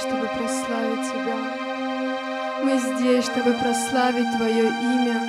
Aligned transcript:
Здесь, 0.00 0.12
чтобы 0.12 0.28
прославить 0.28 1.12
Тебя. 1.12 1.36
Мы 2.62 2.78
здесь, 2.78 3.24
чтобы 3.24 3.52
прославить 3.52 4.36
Твое 4.36 4.68
имя. 4.68 5.20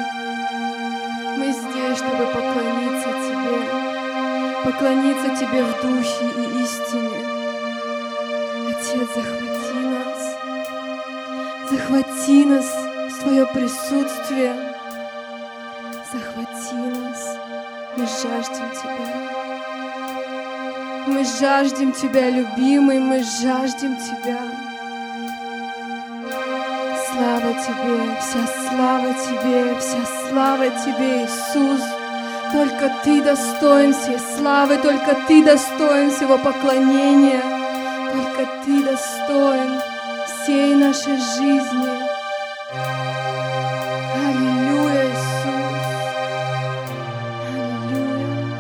Мы 1.38 1.52
здесь, 1.52 1.98
чтобы 1.98 2.26
поклониться 2.26 3.10
Тебе, 3.10 3.58
поклониться 4.64 5.36
Тебе 5.36 5.64
в 5.64 5.82
духе 5.82 6.26
и 6.38 6.64
истине. 6.64 7.20
Отец, 8.70 9.10
захвати 9.14 9.80
нас, 9.84 10.36
захвати 11.70 12.46
нас 12.46 12.66
в 13.12 13.24
Твое 13.24 13.46
присутствие, 13.48 14.54
захвати 16.14 16.76
нас, 16.76 17.38
мы 17.98 18.06
жаждем 18.06 18.72
Тебя. 18.72 19.32
Мы 21.08 21.26
жаждем 21.26 21.92
Тебя, 21.92 22.30
любимый, 22.30 23.00
мы 23.00 23.24
жаждем 23.24 23.98
Тебя. 23.98 24.61
Тебе, 27.62 28.18
вся 28.20 28.48
слава 28.70 29.14
Тебе, 29.14 29.76
вся 29.80 30.04
слава 30.28 30.68
Тебе, 30.84 31.26
Иисус. 31.26 31.82
Только 32.52 32.92
Ты 33.04 33.22
достоин 33.22 33.94
всей 33.94 34.18
славы, 34.36 34.78
только 34.78 35.16
Ты 35.28 35.46
достоин 35.46 36.10
всего 36.10 36.40
поклонения, 36.40 37.44
только 38.14 38.50
Ты 38.66 38.84
достоин 38.84 39.80
всей 40.26 40.74
нашей 40.74 41.18
жизни. 41.18 41.94
Аллилуйя, 44.26 45.06
Иисус. 45.12 45.86
Аллилуйя. 47.48 48.56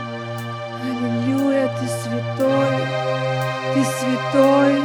Аллилуйя, 0.86 1.68
Ты 1.80 1.88
святой, 1.88 2.78
Ты 3.74 3.84
святой, 3.84 4.82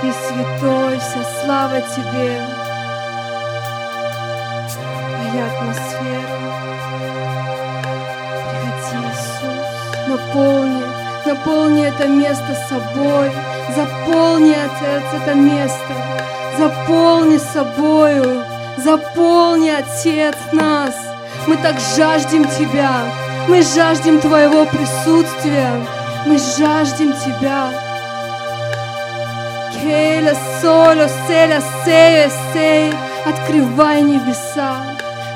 Ты 0.00 0.10
святой, 0.10 0.98
вся 0.98 1.44
слава 1.44 1.82
Тебе. 1.82 2.59
Наполни, 10.30 10.82
наполни 11.26 11.86
это 11.86 12.06
место 12.06 12.56
собой, 12.68 13.30
заполни, 13.74 14.52
Отец, 14.52 15.02
это 15.22 15.34
место, 15.34 15.94
заполни 16.58 17.38
собою, 17.38 18.44
заполни, 18.78 19.70
Отец, 19.70 20.36
нас. 20.52 20.94
Мы 21.46 21.56
так 21.56 21.76
жаждем 21.96 22.44
Тебя, 22.44 23.04
мы 23.48 23.62
жаждем 23.62 24.20
Твоего 24.20 24.66
присутствия, 24.66 25.72
мы 26.26 26.38
жаждем 26.38 27.12
Тебя. 27.12 27.70
Кейла 29.72 30.34
соло, 30.60 31.08
селя, 31.26 31.62
сея, 31.84 32.30
сей. 32.52 32.92
Открывай 33.26 34.02
небеса, 34.02 34.76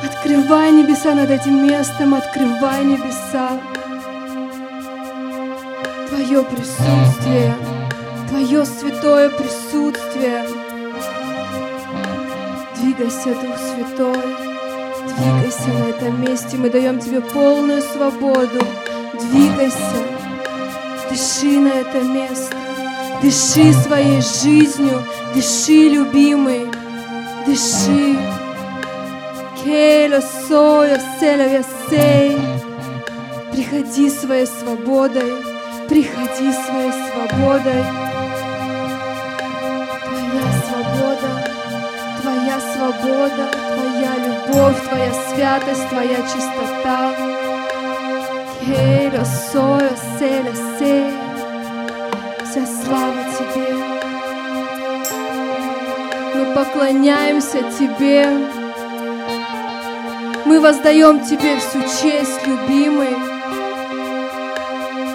открывай 0.03 0.71
небеса 0.71 1.15
над 1.15 1.31
этим 1.31 1.67
местом, 1.67 2.15
открывай 2.15 2.85
небеса. 2.85 3.51
Твое 6.15 6.45
присутствие, 6.45 7.57
Твое 8.29 8.65
святое 8.65 9.31
присутствие. 9.31 10.47
Двигайся, 12.77 13.31
Дух 13.31 13.59
Святой, 13.59 14.23
двигайся 15.17 15.69
на 15.71 15.89
этом 15.91 16.21
месте. 16.23 16.57
Мы 16.57 16.71
даем 16.71 17.01
Тебе 17.01 17.21
полную 17.21 17.83
свободу. 17.83 18.65
Двигайся, 19.21 20.05
дыши 21.11 21.59
на 21.59 21.71
это 21.71 22.01
место. 22.03 22.55
Дыши 23.21 23.73
своей 23.73 24.21
жизнью, 24.21 25.03
дыши, 25.35 25.89
любимый, 25.89 26.69
дыши. 27.45 28.17
Сою 30.47 31.01
селя 31.19 31.65
сей. 31.91 32.39
Приходи 33.51 34.11
своей 34.11 34.47
свободой, 34.47 35.54
приходи 35.89 36.53
своей 36.53 36.93
свободой. 36.93 37.85
Твоя 40.07 40.47
свобода, 40.67 41.31
Твоя 42.21 42.61
свобода, 42.61 43.51
Твоя 43.75 44.13
любовь, 44.27 44.89
Твоя 44.89 45.13
святость, 45.29 45.89
Твоя 45.89 46.17
чистота. 46.23 47.15
Вся 52.45 52.67
слава 52.67 53.23
Тебе. 53.39 53.75
Мы 56.35 56.55
поклоняемся 56.55 57.59
Тебе. 57.79 58.29
Мы 60.45 60.61
воздаем 60.61 61.21
Тебе 61.25 61.59
всю 61.59 61.81
честь, 61.83 62.47
любимый. 62.47 63.34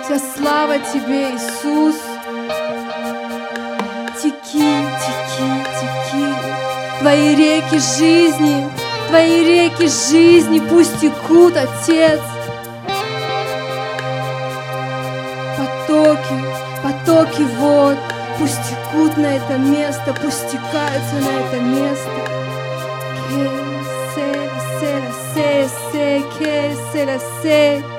Вся 0.10 0.20
слава 0.36 0.80
Тебе, 0.80 1.30
Иисус. 1.36 1.96
Теки, 4.20 4.74
теки, 5.04 5.50
теки. 5.80 6.26
Твои 7.00 7.36
реки 7.36 7.78
жизни, 7.78 8.68
Твои 9.08 9.44
реки 9.44 9.88
жизни 9.88 10.62
пусть 10.68 11.00
текут, 11.00 11.56
Отец. 11.56 12.22
Потоки, 15.60 16.44
потоки 16.82 17.44
вод 17.60 17.98
пусть 18.40 18.58
текут 18.68 19.16
на 19.16 19.36
это 19.36 19.60
место, 19.60 20.16
пусть 20.20 20.40
стекаются 20.40 21.16
на 21.22 21.30
это 21.40 21.62
место. 21.62 22.10
Се, 25.36 25.70
се, 25.92 26.24
ке, 26.40 26.72
се, 26.92 27.06
ла, 27.06 27.20
се. 27.44 27.84
Аллилуйя. 27.84 27.99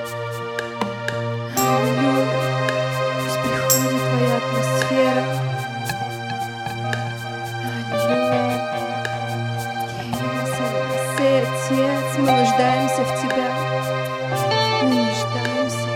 приходит 3.43 4.01
Твоя 4.09 4.37
атмосфера. 4.37 5.23
Аллилуйя. 8.03 8.61
Отец, 11.71 12.17
мы 12.17 12.31
нуждаемся 12.31 13.01
в 13.03 13.21
Тебя. 13.21 13.47
Мы 14.81 14.89
нуждаемся. 14.89 15.89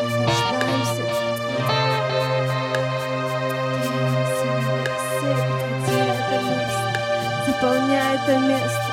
Мы 0.00 0.06
нуждаемся. 0.20 1.04
Заполняй 7.46 8.14
это 8.16 8.34
место. 8.38 8.90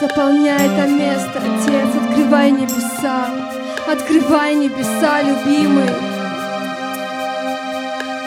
Заполняй 0.00 0.66
это 0.66 0.86
место, 0.88 1.38
Отец. 1.38 1.88
Открывай 2.02 2.50
небеса. 2.50 3.43
Открывай 3.86 4.54
небеса, 4.54 5.22
любимый. 5.22 5.88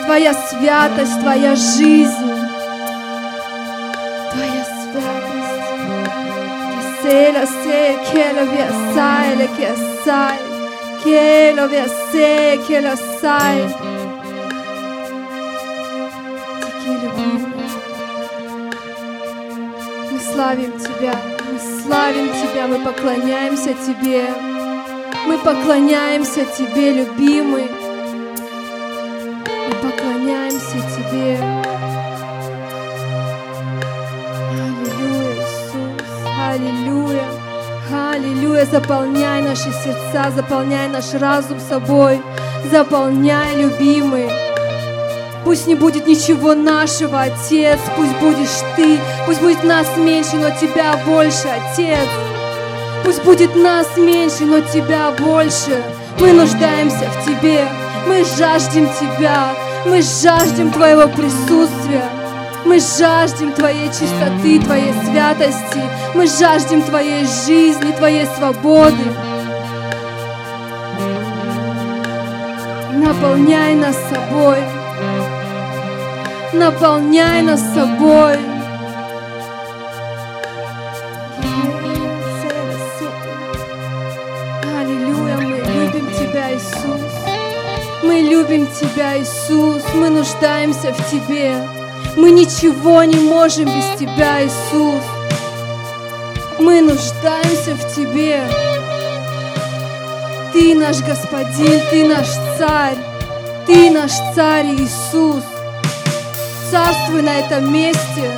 Твоя 0.06 0.34
святость, 0.34 1.20
Твоя 1.22 1.56
жизнь. 1.56 2.32
Твоя 4.32 4.66
святость. 4.66 5.28
Ле 9.38 9.48
кесай. 9.58 10.38
Кело 11.04 11.68
вясе, 11.68 12.58
кело 12.68 12.96
сай. 13.22 13.60
Теки, 16.62 16.92
любимый. 17.04 17.70
Мы 20.12 20.20
славим 20.20 20.80
Тебя, 20.80 21.16
мы 21.52 21.60
славим 21.84 22.28
Тебя, 22.30 22.68
мы 22.68 22.80
поклоняемся 22.80 23.74
Тебе. 23.86 24.57
Мы 25.28 25.38
поклоняемся 25.40 26.46
Тебе, 26.46 26.94
любимый. 26.94 27.66
Мы 29.44 29.76
поклоняемся 29.82 30.78
Тебе. 30.96 31.38
Аллилуйя, 34.54 35.34
Иисус, 35.36 36.08
Аллилуйя, 36.50 37.28
Аллилуйя. 38.14 38.66
Заполняй 38.66 39.42
наши 39.42 39.70
сердца, 39.84 40.32
заполняй 40.34 40.88
наш 40.88 41.14
разум 41.14 41.60
собой. 41.60 42.22
Заполняй, 42.72 43.58
любимый. 43.58 44.30
Пусть 45.44 45.68
не 45.68 45.76
будет 45.76 46.08
ничего 46.08 46.56
нашего, 46.56 47.24
Отец, 47.24 47.80
пусть 47.98 48.16
будешь 48.22 48.64
Ты, 48.78 48.98
пусть 49.26 49.42
будет 49.42 49.64
нас 49.66 49.88
меньше, 49.98 50.38
но 50.38 50.52
Тебя 50.52 50.98
больше, 51.06 51.50
Отец. 51.50 52.08
Пусть 53.04 53.24
будет 53.24 53.56
нас 53.56 53.98
меньше, 53.98 54.46
но 54.46 54.62
Тебя 54.62 55.12
больше. 55.12 55.84
Мы 56.20 56.34
нуждаемся 56.34 57.10
в 57.10 57.26
Тебе, 57.26 57.66
мы 58.08 58.24
жаждем 58.38 58.90
Тебя, 59.00 59.54
мы 59.86 60.02
жаждем 60.02 60.72
Твоего 60.72 61.08
присутствия. 61.08 62.04
Мы 62.66 62.80
жаждем 62.80 63.54
Твоей 63.54 63.88
чистоты, 63.88 64.60
Твоей 64.60 64.94
святости. 65.06 65.82
Мы 66.14 66.28
жаждем 66.28 66.82
Твоей 66.82 67.26
жизни, 67.26 67.92
Твоей 67.94 68.26
свободы. 68.38 69.06
Наполняй 72.94 73.76
нас 73.76 73.96
собой. 74.10 74.58
наполняй 76.52 77.42
нас 77.42 77.62
собой. 77.74 78.57
Иисус. 86.58 87.02
Мы 88.04 88.22
любим 88.22 88.68
Тебя, 88.68 89.18
Иисус. 89.18 89.84
Мы 89.94 90.10
нуждаемся 90.10 90.92
в 90.94 91.12
Тебе. 91.12 91.56
Мы 92.16 92.32
ничего 92.32 93.04
не 93.04 93.20
можем 93.20 93.66
без 93.66 94.00
Тебя, 94.00 94.44
Иисус. 94.44 95.04
Мы 96.60 96.82
нуждаемся 96.82 97.76
в 97.76 97.96
Тебе. 97.96 98.42
Ты 100.52 100.76
наш 100.76 100.98
Господин, 101.02 101.82
Ты 101.92 102.08
наш 102.08 102.28
Царь. 102.58 102.98
Ты 103.68 103.92
наш 103.92 104.12
Царь 104.34 104.66
Иисус. 104.66 105.44
Царствуй 106.72 107.22
на 107.22 107.40
этом 107.40 107.72
месте. 107.72 108.32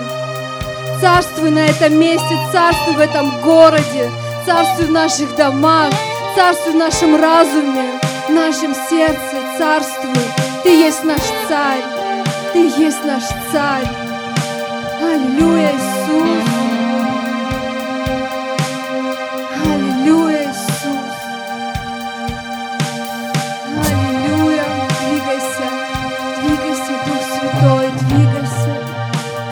Царствуй 1.00 1.50
на 1.52 1.60
этом 1.60 1.98
месте, 1.98 2.38
царствуй 2.52 2.96
в 2.96 3.00
этом 3.00 3.40
городе, 3.40 4.12
царствуй 4.46 4.88
в 4.88 4.92
наших 4.92 5.34
домах, 5.38 5.94
царствуй 6.36 6.74
в 6.74 6.76
нашем 6.76 7.16
разуме, 7.16 8.00
в 8.30 8.32
нашем 8.32 8.76
сердце, 8.90 9.38
царствуй. 9.58 10.24
Ты 10.64 10.70
есть 10.70 11.04
наш 11.04 11.22
царь, 11.48 11.84
ты 12.54 12.60
есть 12.60 13.04
наш 13.04 13.24
царь. 13.52 13.88
Аллилуйя, 15.02 15.72
Иисус. 15.72 16.46
Аллилуйя, 19.66 20.44
Иисус. 20.44 21.16
Аллилуйя. 23.88 24.66
Двигайся, 25.10 25.68
двигайся, 26.42 26.94
Дух 27.06 27.24
Святой, 27.34 27.88
двигайся, 28.02 28.76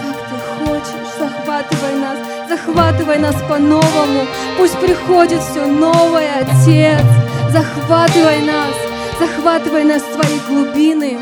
как 0.03 0.17
ты 0.29 0.35
хочешь. 0.53 1.11
Захватывай 1.17 1.95
нас, 1.95 2.19
захватывай 2.47 3.17
нас 3.17 3.35
по-новому. 3.49 4.27
Пусть 4.57 4.77
приходит 4.77 5.41
все 5.41 5.65
новое, 5.65 6.41
Отец. 6.41 7.26
Захватывай 7.51 8.41
нас, 8.41 8.75
захватывай 9.19 9.83
нас 9.85 10.03
в 10.03 10.13
свои 10.13 10.39
глубины, 10.47 11.17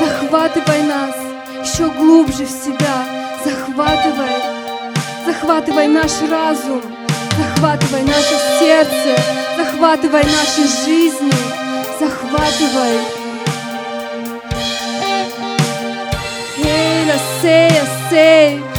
захватывай 0.00 0.82
нас 0.82 1.14
еще 1.62 1.88
глубже 1.90 2.44
в 2.44 2.50
себя, 2.50 3.04
захватывай, 3.44 4.42
захватывай 5.24 5.88
наш 5.88 6.10
разум, 6.30 6.82
захватывай 7.36 8.02
наше 8.02 8.34
сердце, 8.58 9.22
захватывай 9.56 10.24
наши 10.24 10.66
жизни, 10.84 11.32
захватывай. 12.00 12.98
Эй, 16.64 17.12
сей, 17.40 17.70
сей, 18.10 18.77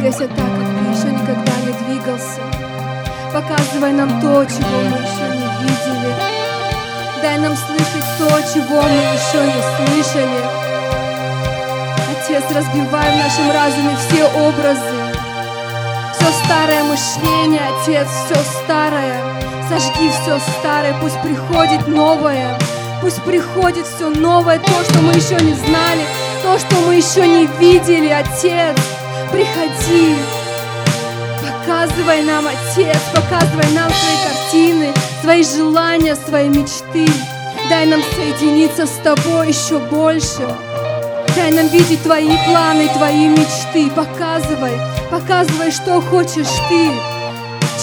Двигайся 0.00 0.28
так, 0.28 0.38
как 0.38 0.46
Ты 0.46 0.98
еще 0.98 1.12
никогда 1.12 1.52
не 1.60 1.72
двигался. 1.84 2.40
Показывай 3.34 3.92
нам 3.92 4.08
то, 4.22 4.46
чего 4.46 4.78
мы 4.80 4.96
еще 4.96 5.26
не 5.36 5.44
видели. 5.60 6.14
Дай 7.20 7.36
нам 7.36 7.54
слышать 7.54 8.08
то, 8.18 8.28
чего 8.54 8.80
мы 8.80 8.88
еще 8.88 9.44
не 9.44 9.60
слышали. 9.76 10.40
Отец, 12.12 12.44
разбивай 12.56 13.12
в 13.12 13.16
нашем 13.18 13.50
разуме 13.52 13.94
все 14.08 14.24
образы, 14.24 14.80
все 16.14 16.44
старое 16.46 16.82
мышление, 16.84 17.60
Отец, 17.68 18.08
все 18.24 18.36
старое. 18.64 19.20
Сожги 19.68 20.08
все 20.08 20.40
старое, 20.60 20.94
пусть 21.02 21.20
приходит 21.20 21.86
новое. 21.88 22.58
Пусть 23.02 23.22
приходит 23.24 23.86
все 23.86 24.08
новое, 24.08 24.60
то, 24.60 24.82
что 24.82 24.98
мы 25.00 25.12
еще 25.12 25.34
не 25.44 25.52
знали, 25.52 26.06
то, 26.42 26.58
что 26.58 26.74
мы 26.86 26.94
еще 26.94 27.28
не 27.28 27.46
видели, 27.58 28.08
Отец. 28.08 28.78
Приходи, 29.32 30.16
показывай 31.40 32.22
нам, 32.22 32.46
Отец, 32.48 32.98
показывай 33.14 33.70
нам 33.74 33.90
свои 33.90 34.16
картины, 34.26 34.92
свои 35.22 35.44
желания, 35.44 36.16
свои 36.16 36.48
мечты. 36.48 37.06
Дай 37.68 37.86
нам 37.86 38.02
соединиться 38.02 38.86
с 38.86 38.98
Тобой 39.04 39.48
еще 39.48 39.78
больше. 39.78 40.48
Дай 41.36 41.52
нам 41.52 41.68
видеть 41.68 42.02
Твои 42.02 42.36
планы, 42.48 42.88
Твои 42.88 43.28
мечты. 43.28 43.88
Показывай, 43.90 44.80
показывай, 45.10 45.70
что 45.70 46.00
хочешь 46.00 46.50
Ты, 46.68 46.90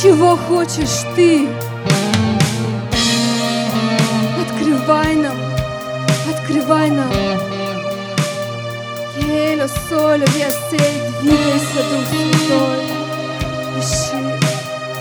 чего 0.01 0.35
хочешь 0.35 1.05
Ты. 1.15 1.47
Открывай 4.41 5.15
нам, 5.15 5.38
открывай 6.29 6.89
нам. 6.89 7.16
Соль, 9.89 10.19
весей, 10.19 11.01
двигайся, 11.21 11.81
Дух 11.89 12.03
Святой. 12.09 12.79
Дыши, 13.73 14.39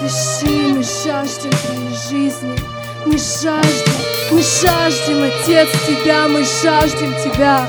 дыши, 0.00 0.74
мы 0.74 0.82
жаждем 0.84 1.50
Твоей 1.50 1.96
жизни. 2.08 2.56
Мы 3.04 3.18
жаждем, 3.18 3.92
мы 4.30 4.42
жаждем, 4.42 5.24
Отец, 5.24 5.68
Тебя, 5.88 6.28
мы 6.28 6.44
жаждем 6.62 7.14
Тебя. 7.24 7.66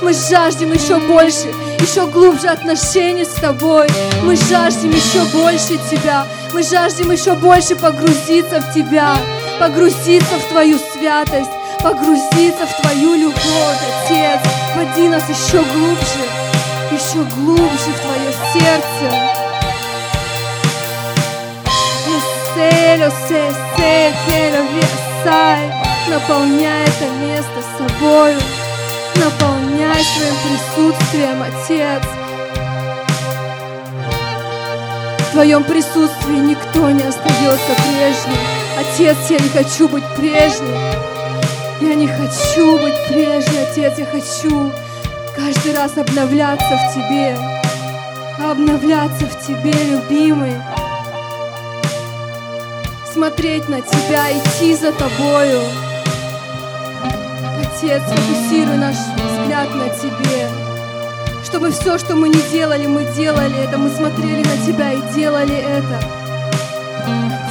Мы 0.00 0.12
жаждем 0.12 0.72
еще 0.72 0.98
больше, 0.98 1.48
еще 1.80 2.06
глубже 2.06 2.46
отношений 2.46 3.24
с 3.24 3.40
Тобой. 3.40 3.88
Мы 4.22 4.36
жаждем 4.36 4.90
еще 4.90 5.24
больше 5.32 5.76
Тебя. 5.90 6.24
Мы 6.52 6.62
жаждем 6.62 7.10
еще 7.10 7.34
больше 7.34 7.74
погрузиться 7.74 8.60
в 8.60 8.72
Тебя, 8.72 9.16
погрузиться 9.58 10.38
в 10.38 10.48
Твою 10.50 10.78
святость, 10.92 11.50
погрузиться 11.82 12.64
в 12.66 12.80
Твою 12.80 13.14
любовь, 13.14 13.80
Отец. 14.04 14.40
Води 14.76 15.08
нас 15.08 15.24
еще 15.28 15.62
глубже, 15.62 16.49
еще 16.92 17.24
глубже 17.34 17.92
в 17.92 18.00
Твое 18.00 18.32
сердце. 18.52 19.40
Селю, 22.54 23.10
се, 23.28 23.52
се, 23.76 24.12
келю, 24.26 24.64
весай, 24.74 25.72
наполняй 26.08 26.82
это 26.82 27.06
место 27.22 27.62
собою, 27.78 28.38
наполняй 29.14 30.02
своим 30.02 30.34
присутствием, 30.44 31.42
Отец. 31.42 32.02
В 35.18 35.32
Твоем 35.32 35.62
присутствии 35.62 36.38
никто 36.38 36.90
не 36.90 37.02
остается 37.02 37.72
прежним. 37.86 38.38
Отец, 38.80 39.16
я 39.30 39.38
не 39.38 39.48
хочу 39.48 39.88
быть 39.88 40.04
прежним. 40.16 40.76
Я 41.80 41.94
не 41.94 42.08
хочу 42.08 42.78
быть 42.78 43.06
прежней, 43.08 43.62
Отец, 43.62 43.96
я 43.96 44.06
хочу 44.06 44.72
каждый 45.36 45.74
раз 45.74 45.96
обновляться 45.96 46.76
в 46.76 46.94
Тебе, 46.94 47.36
обновляться 48.38 49.26
в 49.26 49.46
Тебе, 49.46 49.72
любимый. 49.72 50.54
Смотреть 53.12 53.68
на 53.68 53.80
Тебя, 53.80 54.32
идти 54.32 54.74
за 54.74 54.92
Тобою. 54.92 55.62
Отец, 57.60 58.02
фокусируй 58.02 58.76
наш 58.76 58.96
взгляд 58.96 59.74
на 59.74 59.88
Тебе, 59.88 60.48
чтобы 61.44 61.70
все, 61.70 61.98
что 61.98 62.14
мы 62.14 62.28
не 62.28 62.42
делали, 62.50 62.86
мы 62.86 63.04
делали 63.16 63.64
это, 63.64 63.78
мы 63.78 63.90
смотрели 63.90 64.44
на 64.44 64.66
Тебя 64.66 64.92
и 64.92 65.00
делали 65.14 65.56
это. 65.56 66.00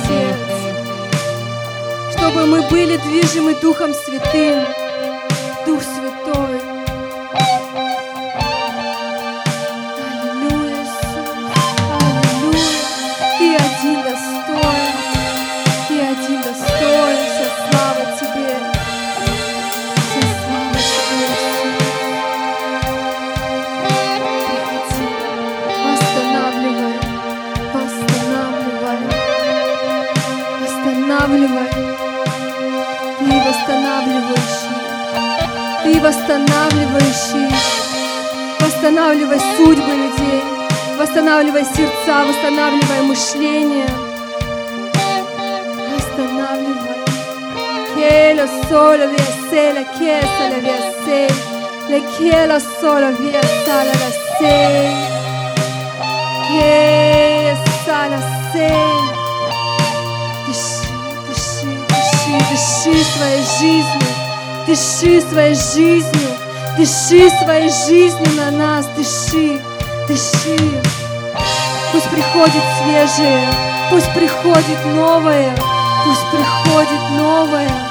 Отец, 0.03 0.37
чтобы 2.15 2.45
мы 2.45 2.61
были 2.69 2.97
движимы 2.97 3.55
Духом 3.55 3.93
Святым, 3.93 4.65
восстанавливающий. 36.39 37.55
Восстанавливай 38.59 39.39
судьбы 39.57 39.93
людей, 39.93 40.43
восстанавливай 40.97 41.65
сердца, 41.65 42.25
восстанавливай 42.25 43.01
мышление 43.03 43.87
восстанавливай. 46.19 46.99
Quiero 47.95 48.47
solo 48.69 49.07
via 49.09 49.25
sé, 49.49 49.73
la 49.73 49.83
quiesa 49.97 50.49
la 50.49 50.59
via 50.59 50.79
sé, 51.03 51.27
le 51.89 52.03
quiero 52.17 52.59
solo 52.59 53.15
sala 53.65 53.93
la 54.01 54.11
сей. 54.39 54.95
Кея 56.47 57.57
сала 57.85 58.19
сей. 58.51 58.99
Дыши, 60.47 60.87
дыши, 61.27 61.69
дыши, 61.87 62.37
дыши 62.49 63.03
своей 63.03 63.43
жизнью. 63.59 64.08
Дыши 64.69 65.19
своей 65.19 65.55
жизнью. 65.55 66.29
Дыши 66.77 67.27
своей 67.43 67.71
жизнью 67.71 68.29
на 68.35 68.51
нас. 68.51 68.85
Дыши, 68.95 69.59
дыши. 70.07 70.59
Пусть 71.91 72.07
приходит 72.09 72.63
свежее, 72.77 73.49
пусть 73.89 74.13
приходит 74.13 74.85
новое, 74.93 75.49
пусть 76.05 76.23
приходит 76.29 77.01
новое. 77.17 77.88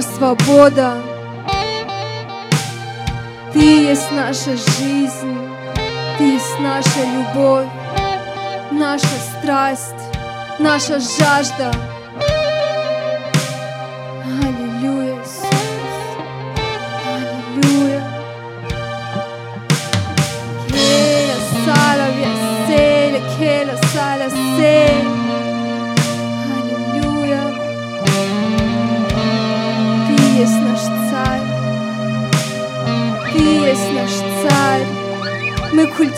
Наша 0.00 0.16
свобода. 0.16 0.94
Ты 3.52 3.60
есть 3.60 4.10
наша 4.12 4.56
жизнь. 4.56 5.36
Ты 6.16 6.24
есть 6.24 6.58
наша 6.60 7.00
любовь, 7.04 7.66
наша 8.70 9.06
страсть, 9.06 9.94
наша 10.58 11.00
жажда. 11.00 11.72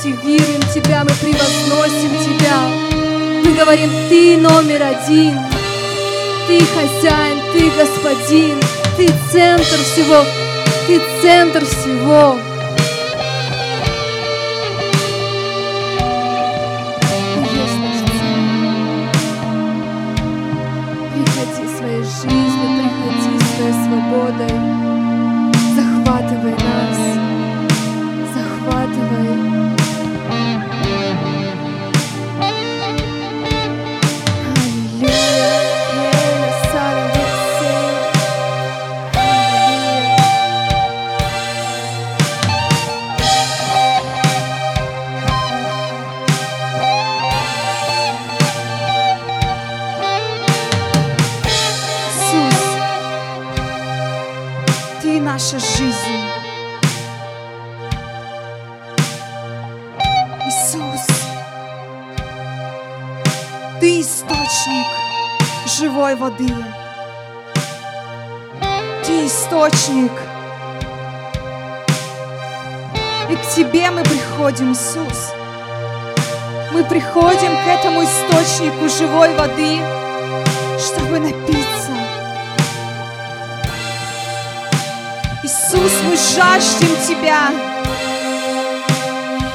Мы 0.04 0.12
культивируем 0.14 0.62
Тебя, 0.74 1.04
мы 1.04 1.10
превозносим 1.20 2.10
Тебя. 2.24 2.58
Мы 3.44 3.54
говорим, 3.54 3.88
Ты 4.08 4.36
номер 4.36 4.82
один. 4.82 5.38
Ты 6.48 6.60
хозяин, 6.74 7.40
Ты 7.52 7.70
господин, 7.70 8.58
Ты 8.96 9.08
центр 9.30 9.76
всего, 9.84 10.24
Ты 10.86 11.00
центр 11.20 11.64
всего. 11.64 12.41
Приходим, 74.52 74.72
Иисус. 74.72 75.32
Мы 76.72 76.84
приходим 76.84 77.56
к 77.64 77.68
этому 77.68 78.02
источнику 78.04 78.88
живой 78.88 79.34
воды, 79.34 79.78
чтобы 80.78 81.18
напиться. 81.18 81.92
Иисус, 85.42 85.92
мы 86.08 86.16
жаждем 86.16 86.88
Тебя. 87.06 87.48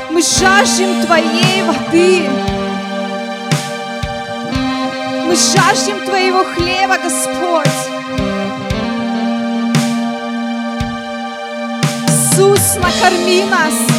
Мы 0.10 0.22
жаждем 0.22 1.06
Твоей 1.06 1.64
воды. 1.64 2.30
Мы 5.26 5.36
жаждем 5.36 6.06
Твоего 6.06 6.44
хлеба, 6.44 6.98
Господь. 6.98 7.68
Иисус, 12.08 12.76
накорми 12.78 13.44
нас. 13.50 13.97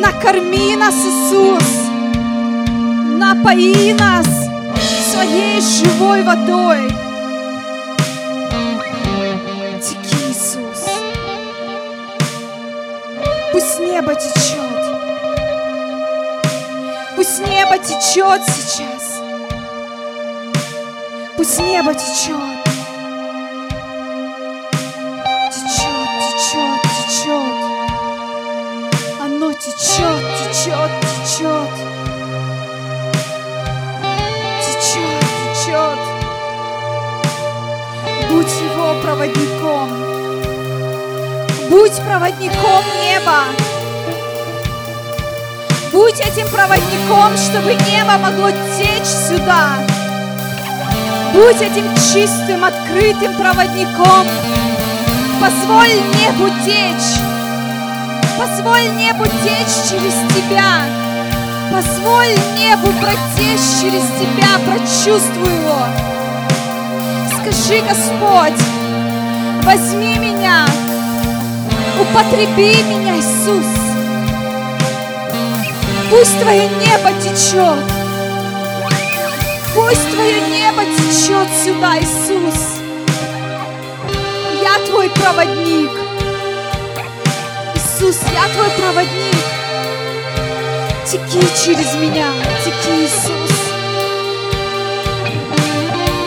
Накорми 0.00 0.76
нас, 0.76 0.94
Иисус. 0.94 1.90
Напои 3.18 3.92
нас 3.92 4.26
своей 5.12 5.60
живой 5.60 6.22
водой. 6.22 6.88
Теки, 9.82 10.16
Иисус. 10.30 10.86
Пусть 13.52 13.80
небо 13.80 14.14
течет. 14.14 14.80
Пусть 17.14 17.40
небо 17.46 17.76
течет 17.76 18.40
сейчас. 18.46 19.20
Пусть 21.36 21.60
небо 21.60 21.92
течет. 21.92 22.59
Течет, 31.40 31.70
течет. 34.60 35.24
Течет. 35.54 35.98
Будь 38.30 38.46
его 38.46 39.00
проводником. 39.02 39.88
Будь 41.70 41.96
проводником 42.02 42.84
неба. 43.02 43.44
Будь 45.92 46.20
этим 46.20 46.48
проводником, 46.48 47.36
чтобы 47.36 47.74
небо 47.74 48.18
могло 48.18 48.50
течь 48.76 49.06
сюда. 49.06 49.78
Будь 51.32 51.62
этим 51.62 51.86
чистым, 52.12 52.64
открытым 52.64 53.34
проводником. 53.36 54.26
Позволь 55.40 55.94
небу 56.18 56.50
течь. 56.66 57.18
Позволь 58.38 58.94
небу 58.96 59.24
течь 59.24 59.90
через 59.90 60.14
тебя. 60.34 60.99
Позволь 61.70 62.34
небу 62.56 62.88
протечь 63.00 63.80
через 63.80 64.02
тебя. 64.18 64.58
Прочувствуй 64.66 65.52
его. 65.52 65.86
Скажи, 67.28 67.80
Господь, 67.82 68.60
возьми 69.62 70.18
меня, 70.18 70.66
употреби 72.00 72.82
меня, 72.82 73.16
Иисус. 73.16 73.66
Пусть 76.10 76.40
Твое 76.40 76.68
небо 76.68 77.12
течет. 77.22 77.78
Пусть 79.74 80.10
Твое 80.10 80.40
небо 80.50 80.82
течет 80.84 81.48
сюда, 81.64 81.98
Иисус. 81.98 82.80
Я 84.60 84.84
Твой 84.86 85.08
проводник. 85.10 85.90
Иисус, 87.76 88.16
я 88.34 88.52
Твой 88.54 88.70
проводник. 88.70 89.49
Теки 91.10 91.40
через 91.64 91.92
меня, 91.94 92.32
теки, 92.64 93.02
Иисус. 93.02 93.50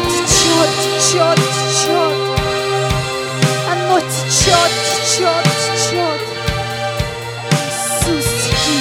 Течет, 0.09 0.69
течет, 0.99 1.37
течет. 1.37 2.13
Оно 3.71 3.99
течет, 4.01 4.71
течет, 4.91 5.45
течет. 5.63 6.21
Иисус, 7.61 8.25
теки. 8.43 8.79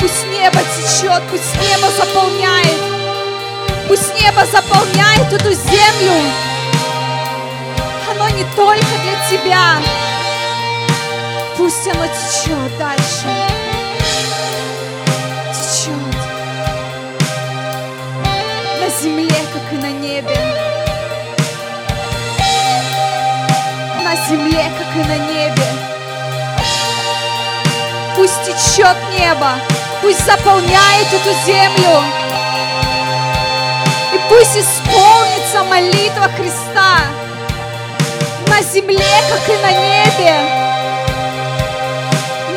Пусть 0.00 0.26
небо 0.32 0.60
течет, 0.76 1.22
пусть 1.30 1.54
небо 1.62 1.88
заполняет. 1.96 2.80
Пусть 3.86 4.12
небо 4.20 4.44
заполняет 4.46 5.32
эту 5.32 5.52
землю. 5.52 6.16
Оно 8.10 8.28
не 8.30 8.44
только 8.56 8.84
для 9.04 9.28
тебя. 9.30 9.80
Пусть 11.56 11.86
оно 11.86 12.06
течет 12.06 12.78
дальше. 12.78 13.49
Земле, 19.00 19.30
как 19.54 19.72
и 19.72 19.76
на 19.76 19.90
небе. 19.92 20.36
На 24.04 24.14
земле, 24.28 24.70
как 24.78 24.94
и 24.94 25.08
на 25.08 25.16
небе. 25.16 25.64
Пусть 28.14 28.42
течет 28.44 28.96
небо. 29.18 29.52
Пусть 30.02 30.24
заполняет 30.24 31.06
эту 31.12 31.32
землю. 31.46 32.02
И 34.12 34.20
пусть 34.28 34.56
исполнится 34.56 35.64
молитва 35.64 36.28
Христа 36.36 36.98
на 38.48 38.62
земле, 38.62 39.22
как 39.30 39.48
и 39.48 39.62
на 39.62 39.72
небе. 39.72 40.34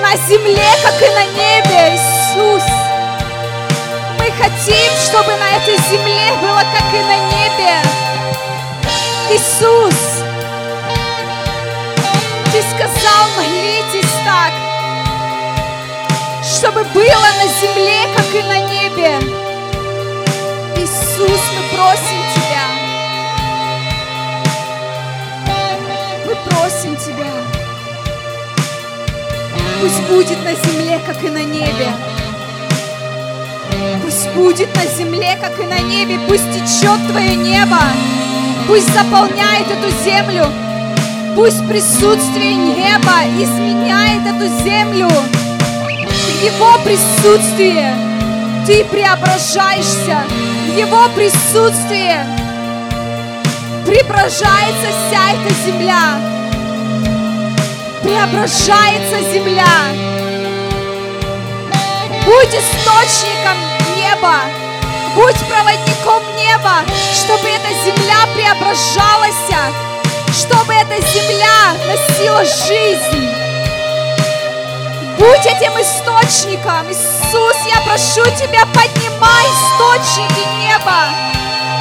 На 0.01 0.17
земле, 0.27 0.69
как 0.83 1.01
и 1.01 1.09
на 1.13 1.25
небе, 1.25 1.95
Иисус. 1.95 2.82
Хотим, 4.37 4.91
чтобы 5.05 5.35
на 5.35 5.57
этой 5.57 5.77
земле 5.89 6.33
было, 6.41 6.63
как 6.75 6.93
и 6.93 7.03
на 7.03 7.17
небе. 7.29 7.81
Иисус, 9.29 10.23
Ты 12.51 12.61
сказал, 12.61 13.29
молитесь 13.37 14.11
так, 14.25 14.53
чтобы 16.43 16.83
было 16.85 17.27
на 17.37 17.47
земле, 17.61 18.07
как 18.15 18.25
и 18.33 18.41
на 18.43 18.59
небе. 18.59 19.19
Иисус, 20.77 21.41
мы 21.55 21.77
просим 21.77 22.21
Тебя. 22.35 22.67
Мы 26.25 26.35
просим 26.35 26.95
Тебя. 26.97 27.33
Пусть 29.79 30.01
будет 30.09 30.43
на 30.43 30.53
земле, 30.55 30.99
как 31.05 31.23
и 31.23 31.29
на 31.29 31.43
небе. 31.43 32.12
Пусть 34.13 34.29
будет 34.35 34.75
на 34.75 34.85
земле, 34.85 35.35
как 35.41 35.59
и 35.59 35.63
на 35.63 35.79
небе. 35.79 36.19
Пусть 36.27 36.47
течет 36.51 36.99
Твое 37.09 37.35
небо. 37.35 37.79
Пусть 38.67 38.93
заполняет 38.93 39.71
эту 39.71 39.89
землю. 40.03 40.45
Пусть 41.35 41.67
присутствие 41.67 42.53
неба 42.53 43.23
изменяет 43.39 44.21
эту 44.27 44.45
землю. 44.63 45.09
В 45.09 46.43
Его 46.43 46.77
присутствии 46.83 47.87
Ты 48.67 48.85
преображаешься. 48.85 50.19
В 50.67 50.77
Его 50.77 51.09
присутствии 51.15 52.15
преображается 53.83 54.89
вся 55.07 55.31
эта 55.33 55.53
земля. 55.65 56.19
Преображается 58.03 59.31
земля. 59.33 59.65
Будь 62.25 62.53
источником 62.53 63.72
неба. 64.23 64.41
Будь 65.15 65.47
проводником 65.47 66.23
неба, 66.35 66.81
чтобы 67.13 67.47
эта 67.49 67.69
земля 67.83 68.25
преображалась, 68.33 69.35
чтобы 70.31 70.73
эта 70.73 71.05
земля 71.07 71.73
носила 71.85 72.43
жизнь. 72.45 73.29
Будь 75.19 75.45
этим 75.45 75.73
источником. 75.79 76.89
Иисус, 76.89 77.55
я 77.67 77.81
прошу 77.85 78.23
Тебя, 78.35 78.65
поднимай 78.65 79.45
источники 79.45 80.47
неба. 80.59 81.09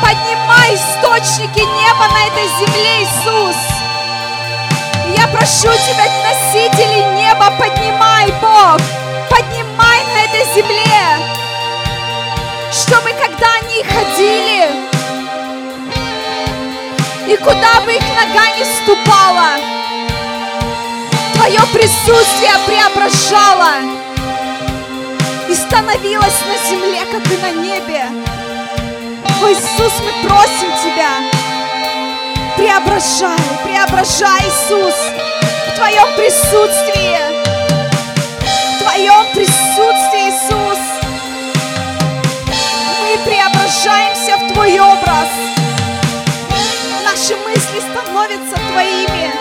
Поднимай 0.03 0.75
источники 0.75 1.61
неба 1.61 2.09
на 2.13 2.27
этой 2.27 2.49
земле, 2.59 3.03
Иисус. 3.03 3.57
Я 5.17 5.27
прошу 5.29 5.73
Тебя, 5.73 6.05
носители 6.23 7.17
неба, 7.17 7.53
поднимай, 7.59 8.27
Бог. 8.41 8.81
Поднимай 9.31 10.05
на 10.05 10.25
этой 10.25 10.55
земле. 10.55 11.42
Чтобы 12.73 13.11
когда 13.11 13.49
они 13.61 13.85
ходили, 13.85 14.67
и 17.29 17.37
куда 17.37 17.81
бы 17.85 17.93
их 17.93 18.03
нога 18.17 18.47
не 18.57 18.65
ступала, 18.65 19.51
Твое 21.35 21.61
присутствие 21.73 22.55
преображало 22.67 23.73
и 25.51 25.55
становилось 25.55 26.41
на 26.47 26.71
земле, 26.71 27.05
как 27.13 27.27
и 27.31 27.37
на 27.37 27.51
небе. 27.61 28.07
О, 29.43 29.51
Иисус, 29.51 29.93
мы 30.01 30.13
просим 30.27 30.73
Тебя, 30.83 31.11
преображай, 32.57 33.39
преображай, 33.65 34.41
Иисус, 34.47 34.95
в 35.69 35.77
Твоем 35.77 36.09
присутствии, 36.17 37.19
в 38.77 38.83
Твоем 38.83 39.27
присутствии, 39.35 40.12
преображаемся 43.73 44.37
в 44.37 44.53
Твой 44.53 44.79
образ. 44.79 45.29
Наши 47.05 47.37
мысли 47.37 47.81
становятся 47.81 48.57
Твоими. 48.71 49.33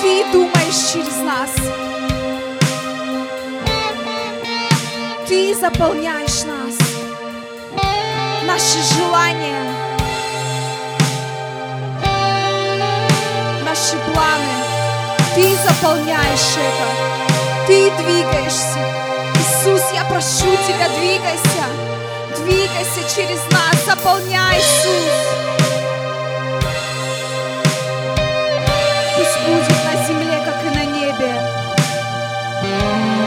Ты 0.00 0.24
думаешь 0.32 0.92
через 0.92 1.16
нас. 1.18 1.50
Ты 5.26 5.54
заполняешь 5.54 6.44
нас. 6.44 6.78
Наши 8.46 8.78
желания. 8.94 9.64
Наши 13.64 13.96
планы. 14.12 14.44
Ты 15.34 15.56
заполняешь 15.56 16.56
это. 16.56 17.23
Ты 17.66 17.90
двигаешься. 17.92 18.78
Иисус, 19.36 19.82
я 19.94 20.04
прошу 20.04 20.54
Тебя, 20.66 20.86
двигайся. 20.98 21.64
Двигайся 22.42 23.16
через 23.16 23.40
нас. 23.50 23.84
Заполняй, 23.86 24.58
Иисус. 24.58 25.44
Пусть 29.16 29.40
будет 29.46 29.84
на 29.84 30.06
земле, 30.06 30.42
как 30.44 30.62
и 30.66 30.76
на 30.76 30.84
небе. 30.84 31.32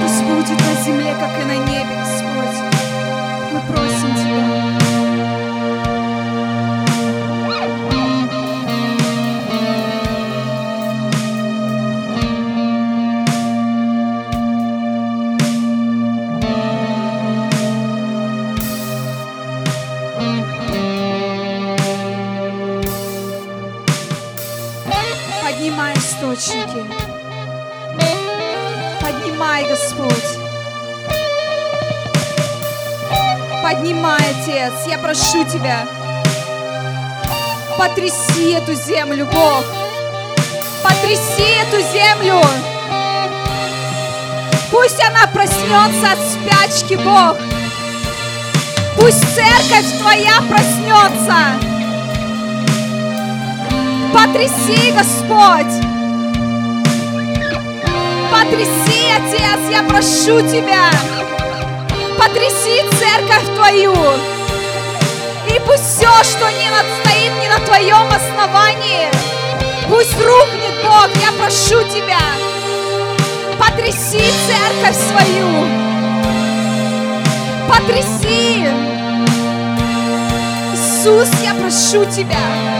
Пусть 0.03 0.21
будет 0.23 0.59
на 0.59 0.83
земле, 0.83 1.15
как 1.19 1.41
и 1.41 1.45
на 1.45 1.57
небе, 1.57 1.95
Господь. 1.99 2.57
Мы 3.53 3.61
просим 3.61 4.15
Тебя. 4.15 4.66
Источники. 26.37 26.85
Поднимай, 29.01 29.67
Господь. 29.67 30.39
Поднимай, 33.63 34.19
Отец. 34.19 34.73
Я 34.87 34.97
прошу 34.99 35.43
Тебя. 35.45 35.87
Потряси 37.77 38.53
эту 38.53 38.73
землю, 38.73 39.25
Бог. 39.25 39.63
Потряси 40.83 41.61
эту 41.61 41.81
землю. 41.91 42.41
Пусть 44.71 45.01
она 45.03 45.27
проснется 45.27 46.11
от 46.11 46.19
спячки, 46.19 46.95
Бог. 46.95 47.37
Пусть 48.95 49.23
церковь 49.35 49.99
Твоя 49.99 50.41
проснется. 50.49 51.59
Потряси, 54.13 54.91
Господь! 54.91 55.86
Потряси, 58.31 59.09
Отец, 59.15 59.71
я 59.71 59.83
прошу 59.83 60.41
Тебя! 60.41 60.91
Потряси 62.19 62.83
церковь 62.97 63.55
Твою! 63.55 63.93
И 65.47 65.59
пусть 65.65 65.83
все, 65.83 66.11
что 66.23 66.49
не 66.51 66.67
стоит 66.67 67.31
не 67.41 67.47
на 67.47 67.59
Твоем 67.65 68.07
основании, 68.11 69.09
пусть 69.87 70.13
рухнет, 70.21 70.75
Бог, 70.83 71.09
я 71.21 71.31
прошу 71.39 71.81
Тебя! 71.89 72.19
Потряси 73.57 74.21
церковь 74.47 74.97
свою! 75.09 75.65
Потряси! 77.69 78.67
Иисус, 80.73 81.29
я 81.43 81.53
прошу 81.53 82.05
Тебя, 82.11 82.76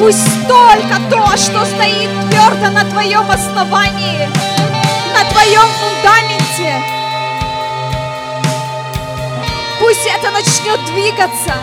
пусть 0.00 0.48
только 0.48 0.98
то, 1.10 1.36
что 1.36 1.62
стоит 1.66 2.08
твердо 2.30 2.70
на 2.70 2.84
Твоем 2.90 3.30
основании, 3.30 4.26
на 5.14 5.30
Твоем 5.30 5.68
фундаменте, 5.78 6.74
пусть 9.78 10.06
это 10.06 10.30
начнет 10.30 10.82
двигаться, 10.86 11.54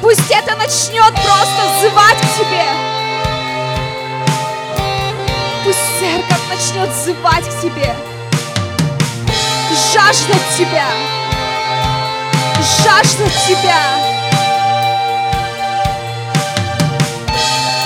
пусть 0.00 0.30
это 0.30 0.56
начнет 0.56 1.12
просто 1.12 1.62
взывать 1.76 2.16
к 2.16 2.38
Тебе. 2.38 2.64
Пусть 5.62 5.78
церковь 6.00 6.48
начнет 6.48 6.88
взывать 6.88 7.44
к 7.44 7.60
Тебе 7.60 7.94
жаждать 9.92 10.56
Тебя, 10.56 10.86
жаждать 12.82 13.46
Тебя. 13.46 14.07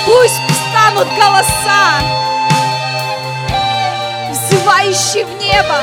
Пусть 0.04 0.40
встанут 0.50 1.08
голоса, 1.16 2.00
взывающие 4.30 5.24
в 5.24 5.38
небо, 5.38 5.78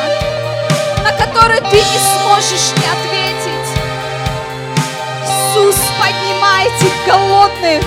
на 1.03 1.11
которые 1.13 1.61
ты 1.61 1.77
не 1.77 1.99
сможешь 1.99 2.71
не 2.77 2.87
ответить. 2.87 3.79
Иисус, 5.59 5.75
поднимай 5.99 6.67
этих 6.67 7.05
голодных, 7.07 7.83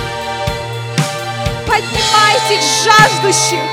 поднимай 1.67 2.35
этих 2.45 2.61
жаждущих, 2.83 3.63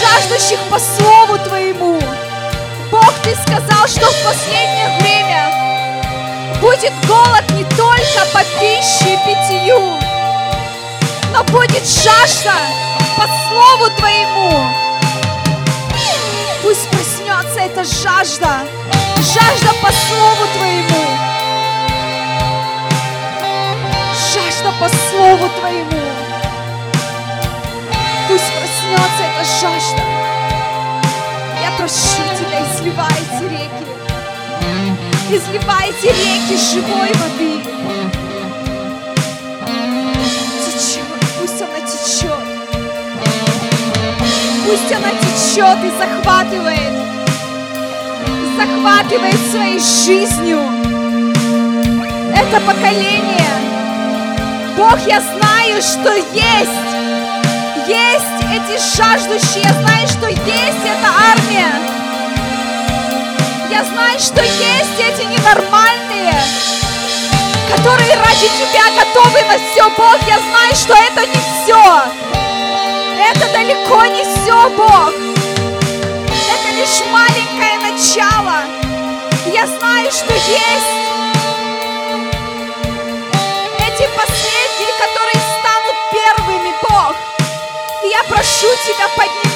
жаждущих 0.00 0.58
по 0.70 0.78
Слову 0.78 1.38
Твоему. 1.38 2.00
Бог, 2.90 3.12
Ты 3.22 3.34
сказал, 3.34 3.86
что 3.86 4.06
в 4.06 4.24
последнее 4.24 4.98
время 5.00 5.52
будет 6.60 6.92
голод 7.06 7.44
не 7.50 7.64
только 7.64 8.24
по 8.32 8.40
пище 8.60 9.14
и 9.14 9.18
питью, 9.26 10.07
но 11.32 11.44
будет 11.44 11.86
жажда 11.86 12.54
по 13.16 13.24
Слову 13.48 13.90
Твоему. 13.96 14.66
Пусть 16.62 16.88
проснется 16.88 17.60
эта 17.60 17.84
жажда, 17.84 18.60
жажда 19.16 19.72
по 19.82 19.90
Слову 19.90 20.46
Твоему. 20.56 21.04
Жажда 24.32 24.72
по 24.80 24.88
Слову 24.88 25.48
Твоему. 25.60 26.02
Пусть 28.28 28.52
проснется 28.52 29.22
эта 29.22 29.44
жажда. 29.60 30.02
Я 31.62 31.70
прошу 31.76 32.22
Тебя, 32.38 32.62
изливайте 32.62 33.48
реки. 33.48 33.88
Изливайте 35.30 36.08
реки 36.08 36.56
живой 36.56 37.12
воды. 37.14 37.62
Течет, 40.64 41.17
пусть 41.48 41.62
она 41.62 41.80
течет. 41.80 42.44
Пусть 44.66 44.92
она 44.92 45.10
течет 45.12 45.78
и 45.84 45.90
захватывает. 45.98 46.92
Захватывает 48.56 49.50
своей 49.50 49.78
жизнью. 49.78 50.60
Это 52.34 52.60
поколение. 52.60 53.48
Бог, 54.76 54.98
я 55.06 55.20
знаю, 55.20 55.80
что 55.80 56.14
есть 56.34 56.88
есть 57.88 58.24
эти 58.52 58.96
жаждущие, 58.96 59.64
я 59.64 59.72
знаю, 59.72 60.06
что 60.06 60.28
есть 60.28 60.84
эта 60.84 61.08
армия. 61.32 61.72
Я 63.70 63.84
знаю, 63.84 64.18
что 64.18 64.42
есть 64.42 65.00
эти 65.00 65.24
ненормальные, 65.24 66.34
которые 67.70 68.14
ради 68.16 68.48
тебя 68.48 68.84
готовы 68.96 69.42
на 69.42 69.58
все, 69.58 69.88
Бог. 69.90 70.18
Я 70.26 70.38
знаю, 70.38 70.74
что 70.74 70.94
это 70.94 71.26
не 71.26 71.36
все. 71.36 72.02
Это 73.30 73.52
далеко 73.52 74.06
не 74.06 74.24
все, 74.24 74.70
Бог. 74.70 75.12
Это 76.48 76.68
лишь 76.74 77.02
маленькое 77.10 77.78
начало. 77.78 78.62
Я 79.52 79.66
знаю, 79.66 80.10
что 80.10 80.32
есть 80.32 80.92
эти 83.78 84.08
последние, 84.16 84.92
которые 84.98 85.40
станут 85.58 85.96
первыми, 86.12 86.74
Бог. 86.82 87.16
И 88.04 88.08
я 88.08 88.22
прошу 88.24 88.68
Тебя, 88.86 89.08
поднимай, 89.16 89.47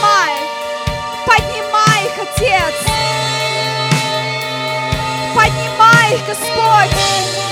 Господь. 6.32 6.96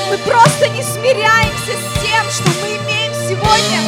Мы 0.08 0.16
просто 0.18 0.68
не 0.70 0.82
смиряемся 0.82 1.72
с 1.76 2.02
тем, 2.02 2.24
что 2.30 2.48
мы 2.62 2.78
имеем 2.78 3.12
сегодня. 3.12 3.78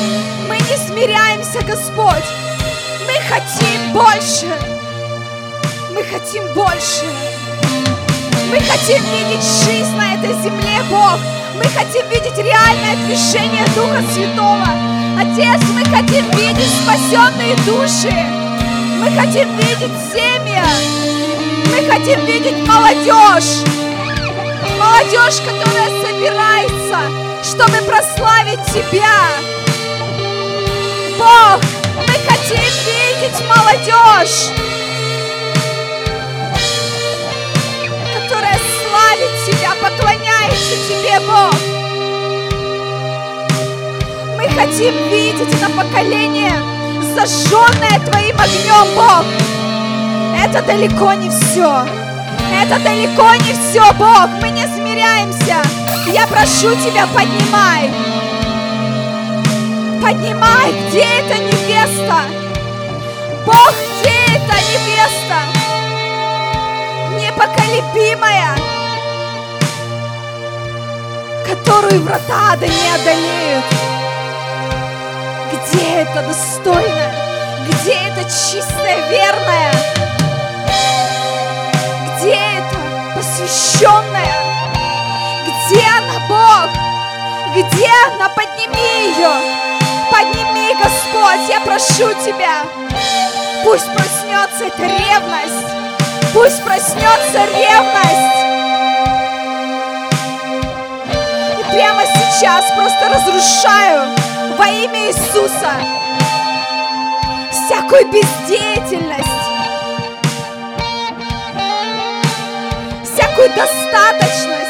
Мы 0.46 0.57
не 0.57 0.76
смиряемся, 0.76 1.62
Господь. 1.62 2.28
Мы 3.07 3.14
хотим 3.26 3.92
больше. 3.94 4.52
Мы 5.94 6.05
хотим 6.05 6.44
больше. 6.52 7.07
Мы 8.50 8.61
хотим 8.61 9.02
видеть 9.14 9.42
жизнь 9.64 9.96
на 9.96 10.12
этой 10.12 10.35
земле, 10.42 10.83
Бог. 10.90 11.18
Мы 11.55 11.64
хотим 11.70 12.07
видеть 12.11 12.37
реальное 12.37 12.96
движение 13.07 13.64
Духа 13.74 14.02
Святого. 14.12 14.68
Отец, 15.18 15.62
мы 15.72 15.87
хотим 15.87 16.31
видеть 16.33 16.70
спасенные 16.83 17.57
души. 17.64 18.14
Мы 19.00 19.11
хотим 19.18 19.57
видеть 19.57 19.96
семьи. 20.12 20.62
Мы 21.70 21.90
хотим 21.90 22.26
видеть 22.26 22.68
молодежь. 22.68 23.81
Молодежь, 25.12 25.40
которая 25.40 25.90
собирается, 26.01 26.98
чтобы 27.42 27.77
прославить 27.83 28.64
Тебя. 28.72 29.12
Бог, 31.18 31.61
мы 31.96 32.14
хотим 32.27 32.64
видеть 32.87 33.38
молодежь, 33.46 34.48
которая 38.14 38.59
славит 38.81 39.33
Тебя, 39.44 39.75
поклоняется 39.83 40.77
Тебе, 40.88 41.20
Бог. 41.27 41.55
Мы 44.38 44.48
хотим 44.48 44.94
видеть 45.11 45.55
это 45.55 45.70
поколение, 45.72 46.55
зажженное 47.14 48.01
Твоим 48.07 48.40
огнем, 48.40 48.94
Бог. 48.94 49.27
Это 50.42 50.62
далеко 50.62 51.12
не 51.12 51.29
все. 51.29 51.87
Это 52.61 52.79
далеко 52.79 53.35
не 53.35 53.53
все, 53.55 53.92
Бог. 53.94 54.29
Мы 54.40 54.51
не 54.51 54.66
смиряемся. 54.92 55.62
Я 56.07 56.26
прошу 56.26 56.74
Тебя, 56.76 57.07
поднимай. 57.07 57.90
Поднимай, 60.02 60.72
где 60.88 61.05
эта 61.05 61.38
невеста? 61.38 62.22
Бог, 63.46 63.74
где 64.00 64.37
эта 64.37 64.57
невеста? 64.70 65.38
Непоколебимая, 67.18 68.57
которую 71.46 72.02
врата 72.02 72.52
ада 72.52 72.66
не 72.66 72.90
одолеют. 72.94 73.64
Где 75.52 76.02
это 76.02 76.22
достойная? 76.22 77.14
Где 77.68 77.92
это 77.92 78.24
чистая, 78.24 79.09
верная? 79.09 79.72
Где 82.16 82.35
это 82.35 83.16
посвященная? 83.16 84.51
Где 85.72 85.87
она, 85.87 86.20
Бог? 86.28 86.70
Где 87.54 87.88
она? 88.14 88.28
Подними 88.28 89.06
ее! 89.06 89.32
Подними, 90.11 90.74
Господь, 90.74 91.48
я 91.48 91.61
прошу 91.61 92.12
Тебя! 92.22 92.64
Пусть 93.64 93.90
проснется 93.94 94.66
эта 94.66 94.82
ревность! 94.82 95.66
Пусть 96.35 96.62
проснется 96.62 97.46
ревность! 97.56 98.37
И 101.58 101.72
прямо 101.72 102.02
сейчас 102.04 102.66
просто 102.76 103.08
разрушаю 103.08 104.11
во 104.58 104.68
имя 104.68 105.08
Иисуса 105.08 105.72
всякую 107.50 108.08
бездеятельность, 108.08 109.26
всякую 113.04 113.48
достаточность. 113.54 114.62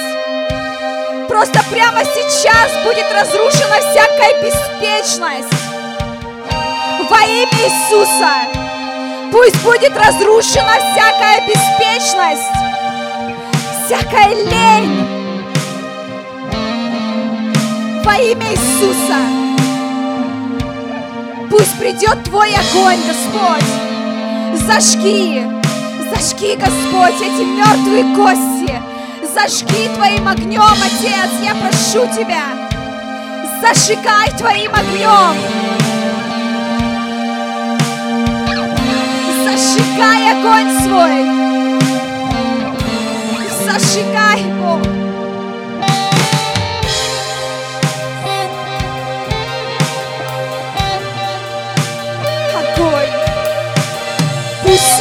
Просто 1.33 1.61
прямо 1.71 2.05
сейчас 2.05 2.85
будет 2.85 3.11
разрушена 3.11 3.77
всякая 3.81 4.43
беспечность. 4.43 5.49
Во 7.09 7.23
имя 7.25 7.49
Иисуса 7.65 8.33
пусть 9.33 9.57
будет 9.63 9.97
разрушена 9.97 10.75
всякая 10.93 11.41
беспечность, 11.49 12.43
всякая 13.87 14.29
лень. 14.45 15.07
Во 18.05 18.15
имя 18.19 18.53
Иисуса 18.53 19.17
пусть 21.51 21.79
придет 21.79 22.25
Твой 22.25 22.51
огонь, 22.55 23.01
Господь. 23.09 24.67
Зажги, 24.67 25.43
Зажги, 26.11 26.57
Господь, 26.57 27.23
эти 27.23 27.43
мертвые 27.43 28.15
кости. 28.17 28.52
Зажги 29.35 29.89
Твоим 29.95 30.29
огнем, 30.29 30.61
Отец, 30.61 31.31
я 31.43 31.55
прошу 31.55 32.07
Тебя. 32.15 32.45
Зажигай 33.61 34.31
Твоим 34.37 34.73
огнем. 34.75 35.37
Зажигай 39.45 40.31
огонь 40.33 40.71
свой. 40.83 41.23
Зажигай, 43.65 44.43
Бог. 44.61 44.83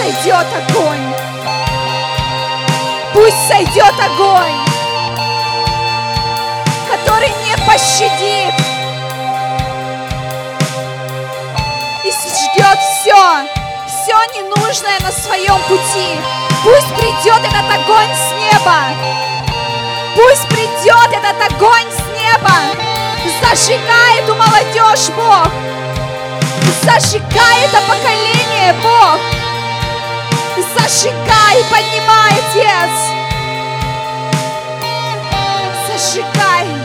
Сойдет 0.02 0.48
огонь. 0.70 1.21
Пусть 3.24 3.48
сойдет 3.48 3.94
огонь, 4.00 4.56
который 6.90 7.30
не 7.46 7.56
пощадит 7.68 8.52
и 12.04 12.12
сожгет 12.12 12.80
все, 12.80 13.46
все 13.86 14.16
ненужное 14.34 15.00
на 15.02 15.12
своем 15.12 15.62
пути. 15.68 16.20
Пусть 16.64 16.96
придет 16.96 17.46
этот 17.46 17.72
огонь 17.72 18.10
с 18.10 18.32
неба. 18.42 18.78
Пусть 20.16 20.48
придет 20.48 21.10
этот 21.12 21.54
огонь 21.54 21.92
с 21.92 22.20
неба. 22.20 22.56
Зажигай 23.40 24.18
эту 24.18 24.34
молодежь, 24.34 25.10
Бог. 25.16 25.48
Зажигай 26.82 27.66
это 27.66 27.82
поколение, 27.88 28.74
Бог. 28.82 29.41
Зажигай, 30.62 31.63
поднимай, 31.69 32.34
Отец. 32.39 32.93
Зажигай. 35.88 36.81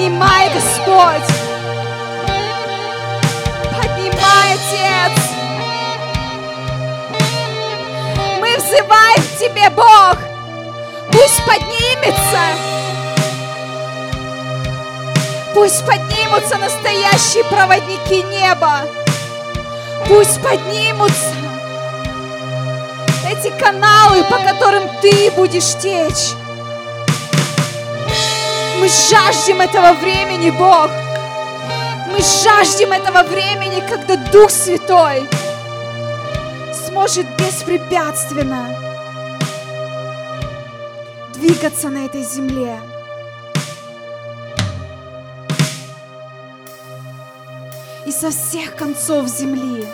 Поднимай, 0.00 0.48
Господь. 0.54 1.36
Поднимай, 3.76 4.54
Отец. 4.54 5.24
Мы 8.40 8.56
взываем 8.56 9.22
к 9.22 9.38
Тебе, 9.38 9.68
Бог. 9.70 10.16
Пусть 11.12 11.44
поднимется. 11.44 12.40
Пусть 15.54 15.84
поднимутся 15.84 16.56
настоящие 16.56 17.44
проводники 17.44 18.22
неба. 18.22 18.86
Пусть 20.06 20.40
поднимутся 20.42 21.34
эти 23.30 23.50
каналы, 23.50 24.24
по 24.24 24.38
которым 24.38 24.88
Ты 25.02 25.30
будешь 25.32 25.76
течь. 25.78 26.34
Мы 28.80 28.88
жаждем 28.88 29.60
этого 29.60 29.92
времени, 29.92 30.48
Бог. 30.48 30.90
Мы 32.10 32.18
жаждем 32.22 32.92
этого 32.92 33.22
времени, 33.28 33.86
когда 33.86 34.16
Дух 34.32 34.50
Святой 34.50 35.28
сможет 36.86 37.26
беспрепятственно 37.36 38.74
двигаться 41.34 41.90
на 41.90 42.06
этой 42.06 42.22
земле. 42.22 42.80
И 48.06 48.10
со 48.10 48.30
всех 48.30 48.76
концов 48.76 49.28
земли 49.28 49.86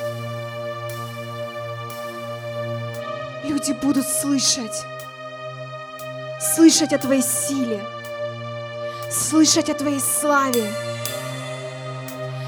люди 3.42 3.72
будут 3.72 4.06
слышать, 4.06 4.84
слышать 6.40 6.92
о 6.92 6.98
Твоей 6.98 7.22
силе, 7.22 7.84
слышать 9.10 9.70
о 9.70 9.74
Твоей 9.74 10.00
славе, 10.00 10.70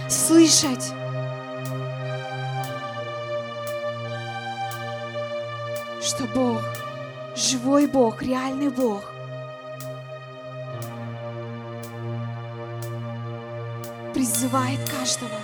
слышать, 0.08 0.92
что 6.02 6.24
Бог, 6.34 6.62
живой 7.36 7.86
Бог, 7.86 8.22
реальный 8.22 8.70
Бог, 8.70 9.04
призывает 14.14 14.80
каждого, 14.88 15.38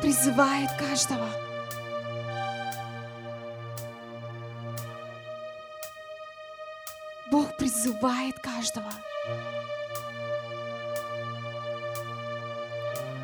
призывает 0.00 0.70
каждого. 0.78 1.28
Призывает 7.72 8.38
каждого. 8.38 8.90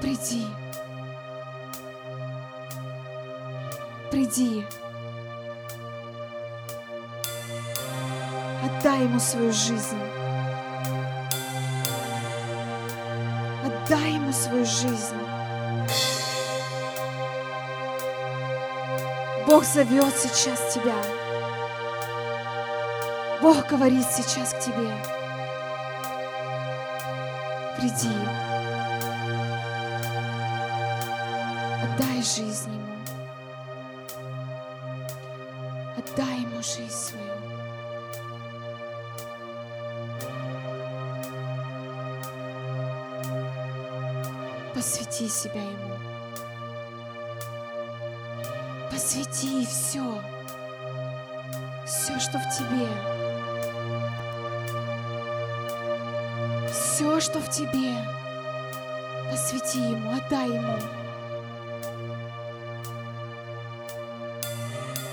Приди. 0.00 0.46
Приди. 4.11 4.66
Отдай 8.64 9.02
ему 9.02 9.20
свою 9.20 9.52
жизнь. 9.52 9.98
Отдай 13.66 14.14
ему 14.14 14.32
свою 14.32 14.64
жизнь. 14.64 15.16
Бог 19.46 19.64
зовет 19.64 20.14
сейчас 20.16 20.72
тебя. 20.72 20.94
Бог 23.40 23.68
говорит 23.68 24.05
сейчас 24.11 24.53
к 24.53 24.59
тебе. 24.59 24.92
Приди. 27.77 28.11
Отдай 31.85 32.20
жизнь 32.20 32.72
Ему. 32.74 32.98
Отдай 35.96 36.40
Ему 36.40 36.61
жизнь 36.62 36.90
свою. 36.90 37.24
Посвяти 44.74 45.29
себя 45.29 45.62
Ему. 45.62 45.96
Посвяти 48.90 49.64
все. 49.64 50.20
Все, 51.87 52.18
что 52.18 52.38
в 52.38 52.57
тебе. 52.57 53.28
Все, 56.98 57.20
что 57.20 57.38
в 57.38 57.48
тебе. 57.48 57.94
Посвяти 59.30 59.78
Ему, 59.78 60.16
отдай 60.16 60.48
Ему. 60.48 60.76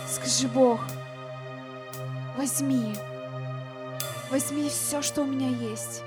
Скажи, 0.10 0.48
Бог, 0.48 0.80
возьми, 2.38 2.96
возьми 4.32 4.68
все, 4.68 5.04
что 5.04 5.22
у 5.22 5.26
меня 5.26 5.50
есть. 5.50 6.02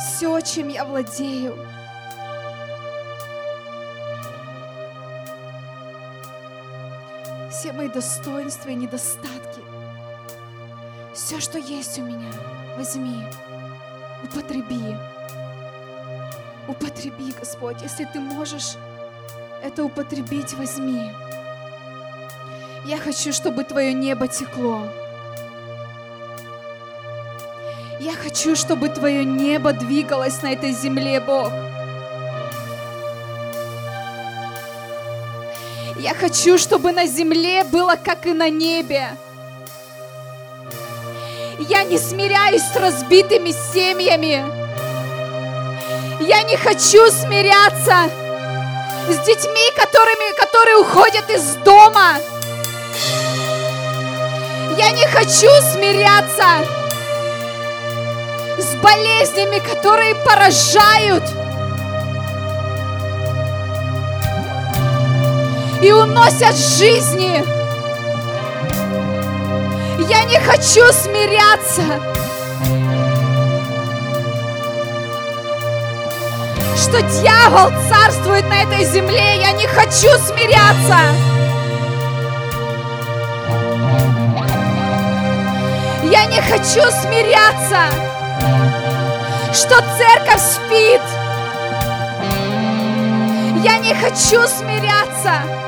Все, 0.00 0.40
чем 0.40 0.68
я 0.68 0.86
владею. 0.86 1.54
Все 7.50 7.74
мои 7.74 7.88
достоинства 7.88 8.70
и 8.70 8.74
недостатки 8.74 9.65
все, 11.26 11.40
что 11.40 11.58
есть 11.58 11.98
у 11.98 12.02
меня, 12.02 12.30
возьми, 12.76 13.20
употреби. 14.22 14.96
Употреби, 16.68 17.34
Господь, 17.36 17.82
если 17.82 18.04
ты 18.04 18.20
можешь 18.20 18.76
это 19.60 19.82
употребить, 19.82 20.54
возьми. 20.54 21.10
Я 22.84 22.98
хочу, 22.98 23.32
чтобы 23.32 23.64
Твое 23.64 23.92
небо 23.92 24.28
текло. 24.28 24.86
Я 27.98 28.12
хочу, 28.12 28.54
чтобы 28.54 28.88
Твое 28.88 29.24
небо 29.24 29.72
двигалось 29.72 30.40
на 30.42 30.52
этой 30.52 30.70
земле, 30.70 31.18
Бог. 31.18 31.50
Я 35.98 36.14
хочу, 36.14 36.56
чтобы 36.56 36.92
на 36.92 37.06
земле 37.06 37.64
было, 37.64 37.96
как 37.96 38.26
и 38.26 38.32
на 38.32 38.48
небе. 38.48 39.16
Я 41.68 41.82
не 41.82 41.98
смиряюсь 41.98 42.62
с 42.62 42.76
разбитыми 42.76 43.50
семьями. 43.50 44.44
Я 46.20 46.42
не 46.44 46.56
хочу 46.56 47.10
смиряться 47.10 48.08
с 49.08 49.18
детьми, 49.26 49.70
которыми, 49.74 50.36
которые 50.36 50.76
уходят 50.76 51.28
из 51.28 51.56
дома. 51.64 52.18
Я 54.78 54.90
не 54.92 55.06
хочу 55.08 55.50
смиряться 55.72 56.64
с 58.58 58.74
болезнями, 58.76 59.58
которые 59.58 60.14
поражают 60.14 61.24
и 65.82 65.90
уносят 65.90 66.56
жизни. 66.56 67.65
Я 70.08 70.22
не 70.24 70.38
хочу 70.38 70.92
смиряться. 70.92 71.82
Что 76.76 77.02
дьявол 77.02 77.72
царствует 77.88 78.48
на 78.48 78.62
этой 78.62 78.84
земле, 78.84 79.40
я 79.40 79.52
не 79.52 79.66
хочу 79.66 80.08
смиряться. 80.18 80.98
Я 86.04 86.24
не 86.26 86.40
хочу 86.40 86.88
смиряться, 87.02 87.80
что 89.52 89.74
церковь 89.98 90.40
спит. 90.40 91.02
Я 93.64 93.78
не 93.78 93.92
хочу 93.94 94.46
смиряться, 94.46 95.65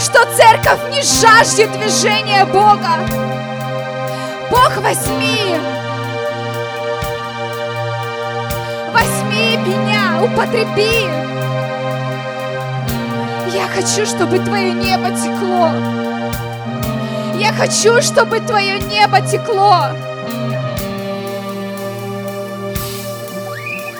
что 0.00 0.24
церковь 0.34 0.80
не 0.90 1.02
жаждет 1.02 1.70
движения 1.72 2.46
Бога. 2.46 2.96
Бог, 4.50 4.76
возьми, 4.78 5.56
возьми 8.94 9.58
меня, 9.58 10.22
употреби. 10.22 11.06
Я 13.52 13.68
хочу, 13.68 14.06
чтобы 14.06 14.38
Твое 14.38 14.72
небо 14.72 15.10
текло. 15.10 15.70
Я 17.38 17.52
хочу, 17.52 18.00
чтобы 18.00 18.40
Твое 18.40 18.78
небо 18.78 19.20
текло. 19.20 19.88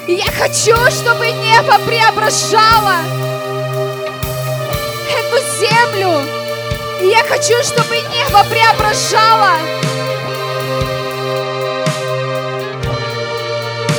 Я 0.08 0.32
хочу, 0.32 0.74
чтобы 0.90 1.30
небо 1.30 1.74
преображало 1.86 3.19
эту 5.30 5.44
землю. 5.58 6.20
И 7.00 7.06
я 7.06 7.22
хочу, 7.24 7.62
чтобы 7.62 7.96
небо 7.96 8.44
преображало 8.50 9.56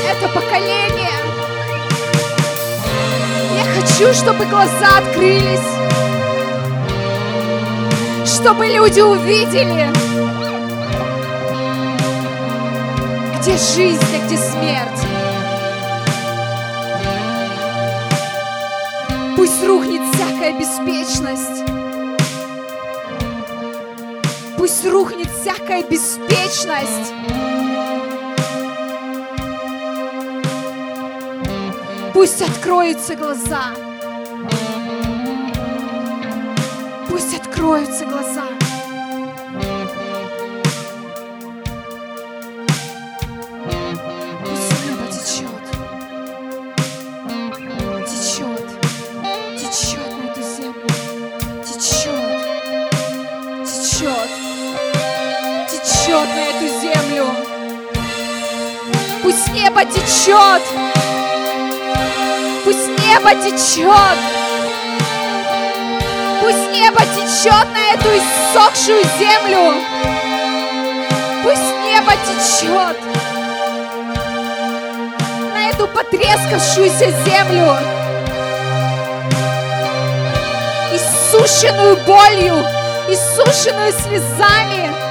это 0.09 0.27
поколение. 0.29 1.09
Я 3.55 3.65
хочу, 3.73 4.13
чтобы 4.13 4.45
глаза 4.45 4.97
открылись, 4.97 5.59
чтобы 8.25 8.67
люди 8.67 9.01
увидели, 9.01 9.89
где 13.39 13.57
жизнь, 13.57 14.03
а 14.15 14.25
где 14.25 14.37
смерть. 14.37 15.07
Пусть 19.35 19.65
рухнет 19.65 20.10
всякая 20.41 20.59
беспечность. 20.59 21.63
Пусть 24.57 24.85
рухнет 24.87 25.29
всякая 25.29 25.83
беспечность. 25.83 27.13
Пусть 32.13 32.41
откроются 32.41 33.15
глаза. 33.15 33.65
Пусть 37.07 37.35
откроются 37.35 38.05
глаза. 38.05 38.50
Небо 59.81 59.91
течет. 59.91 60.61
Пусть 62.63 62.87
небо 62.99 63.31
течет. 63.35 64.17
Пусть 66.41 66.71
небо 66.71 67.01
течет 67.01 67.67
на 67.73 67.93
эту 67.93 68.09
иссохшую 68.17 69.03
землю. 69.19 69.73
Пусть 71.43 71.75
небо 71.83 72.11
течет 72.25 72.97
на 75.53 75.69
эту 75.69 75.87
потрескавшуюся 75.87 77.11
землю. 77.25 77.77
Иссушенную 80.93 81.97
болью, 82.05 82.63
иссушенную 83.07 83.93
слезами. 83.93 85.10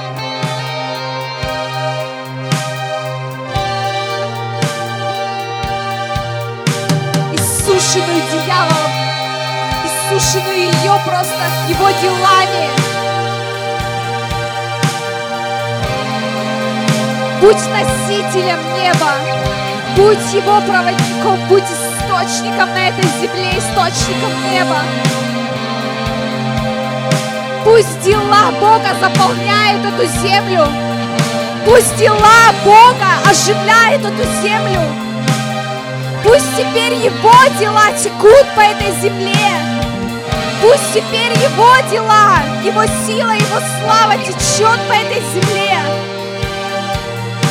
Иссушенную 7.91 8.21
дьяволом, 8.45 8.91
иссушенную 9.83 10.55
ее 10.55 10.93
просто 11.03 11.35
его 11.67 11.89
делами. 12.01 12.69
Будь 17.41 17.57
носителем 17.67 18.59
неба, 18.75 19.11
будь 19.97 20.33
его 20.33 20.61
проводником, 20.61 21.37
будь 21.49 21.63
источником 21.63 22.69
на 22.73 22.87
этой 22.87 23.03
земле, 23.19 23.57
источником 23.57 24.31
неба. 24.49 24.77
Пусть 27.65 27.99
дела 28.05 28.51
Бога 28.61 28.95
заполняют 29.01 29.85
эту 29.85 30.05
землю. 30.21 30.65
Пусть 31.65 31.97
дела 31.97 32.53
Бога 32.63 33.29
оживляют 33.29 34.05
эту 34.05 34.23
землю. 34.41 35.00
Пусть 36.23 36.55
теперь 36.55 36.93
Его 36.93 37.33
дела 37.59 37.91
текут 37.97 38.45
по 38.55 38.61
этой 38.61 38.91
земле. 39.01 39.35
Пусть 40.61 40.93
теперь 40.93 41.31
Его 41.39 41.75
дела, 41.89 42.37
Его 42.63 42.85
сила, 43.05 43.31
Его 43.31 43.59
слава 43.81 44.15
течет 44.17 44.79
по 44.87 44.93
этой 44.93 45.21
земле 45.33 45.79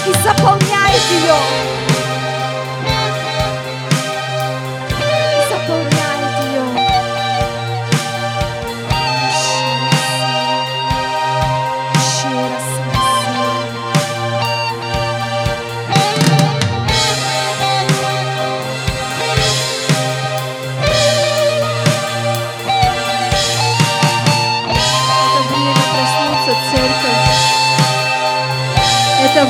и 0.07 0.13
заполняет 0.23 1.03
ее. 1.11 1.80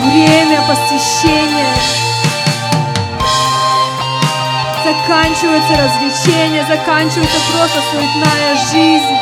Время 0.04 0.60
посвящения. 0.68 1.74
Заканчиваются 4.84 5.72
развлечения, 5.76 6.64
заканчивается 6.68 7.38
просто 7.52 7.80
суетная 7.90 8.56
жизнь. 8.72 9.16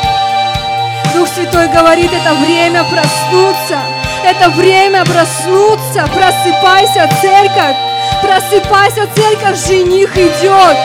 Дух 1.13 1.27
Святой 1.27 1.67
говорит, 1.67 2.11
это 2.13 2.33
время 2.35 2.83
проснуться. 2.83 3.77
Это 4.23 4.49
время 4.51 5.03
проснуться. 5.05 6.07
Просыпайся, 6.13 7.09
церковь. 7.21 7.75
Просыпайся, 8.21 9.07
церковь. 9.15 9.67
Жених 9.67 10.15
идет. 10.15 10.77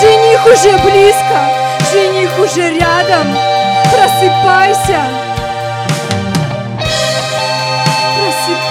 Жених 0.00 0.46
уже 0.46 0.76
близко. 0.78 1.38
Жених 1.92 2.30
уже 2.38 2.70
рядом. 2.78 3.36
Просыпайся. 3.90 5.29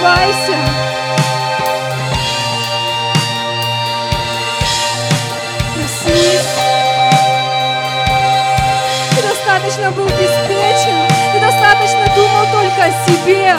просыпайся. 0.00 0.56
Проснись. 5.74 6.40
Ты 9.10 9.22
достаточно 9.22 9.90
был 9.92 10.06
беспечен, 10.06 11.08
ты 11.32 11.40
достаточно 11.40 12.14
думал 12.14 12.46
только 12.52 12.84
о 12.84 13.06
себе. 13.06 13.56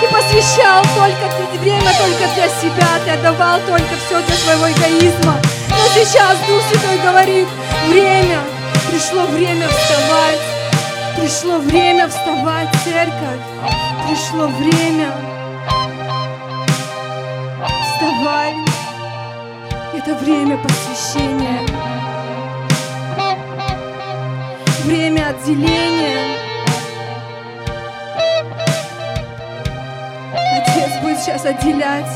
Ты 0.00 0.08
посвящал 0.08 0.82
только 0.94 1.34
ты 1.36 1.58
время 1.58 1.90
только 1.98 2.34
для 2.34 2.48
себя, 2.48 2.86
ты 3.04 3.10
отдавал 3.12 3.60
только 3.66 3.94
все 4.06 4.20
для 4.22 4.36
своего 4.36 4.70
эгоизма. 4.70 5.36
Но 5.70 5.88
сейчас 5.94 6.36
Дух 6.46 6.62
Святой 6.70 6.98
говорит, 6.98 7.48
время, 7.88 8.40
пришло 8.90 9.24
время 9.26 9.68
вставать 9.68 10.55
пришло 11.16 11.58
время 11.58 12.08
вставать, 12.08 12.68
церковь, 12.84 13.40
пришло 14.06 14.46
время. 14.46 15.12
Вставай, 17.82 18.54
это 19.94 20.14
время 20.16 20.58
посвящения, 20.58 21.60
время 24.84 25.28
отделения. 25.30 26.36
Отец 30.34 31.02
будет 31.02 31.18
сейчас 31.18 31.44
отделять, 31.46 32.10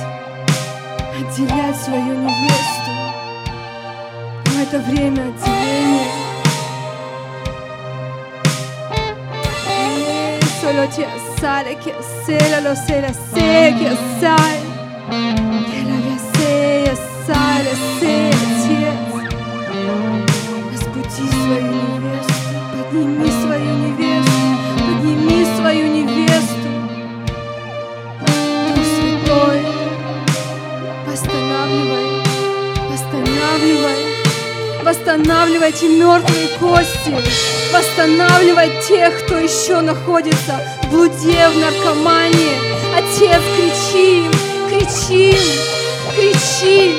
отделять 1.19 1.77
свою 1.77 2.17
невесту. 2.19 2.91
Но 4.47 4.63
это 4.63 4.79
время 4.81 5.23
отделения. 5.23 6.20
Ti 10.71 11.05
assale, 11.05 11.77
che 11.79 11.95
assela, 11.95 12.61
lo 12.61 12.75
sei 12.75 13.01
la 13.01 13.13
sei, 13.33 13.75
che 13.75 13.89
assale. 13.89 14.61
Che 15.09 15.83
la 15.85 15.95
mia 15.95 16.19
sei, 16.33 16.89
assale, 16.89 17.77
sei, 17.99 18.31
отец. 18.31 19.11
Разбуди 20.73 21.27
свою 21.31 21.73
невесту, 21.73 22.51
подними 22.73 23.31
свою 23.43 23.73
невесту, 23.83 24.41
подними 24.79 25.47
свою 25.57 25.87
невесту. 25.87 26.71
Дух 28.67 28.85
Святой, 28.95 29.61
восстанавливай, 31.07 32.07
восстанавливай, 32.91 34.01
восстанавливай 34.85 35.69
эти 35.71 35.85
мертвые 35.85 36.49
кости, 36.59 37.60
восстанавливай 37.73 38.71
тех, 38.87 39.25
кто 39.25 39.39
еще 39.39 39.81
находится 39.81 40.61
в 40.83 40.91
блуде, 40.91 41.49
в 41.49 41.59
наркомании. 41.59 42.57
Отец, 42.97 43.41
кричи 43.57 44.25
им, 44.25 44.33
кричи 44.69 45.31
им, 45.31 45.71
кричи. 46.15 46.95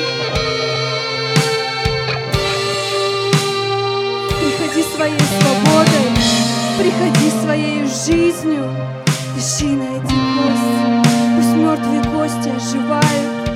Приходи 4.40 4.82
своей 4.94 5.18
свободой, 5.40 6.08
приходи 6.78 7.30
своей 7.42 7.86
жизнью, 7.86 8.70
дыши 9.34 9.66
на 9.66 9.84
эти 9.84 10.14
кости, 10.34 10.74
пусть 11.36 11.54
мертвые 11.56 12.02
кости 12.04 12.48
оживают, 12.48 13.50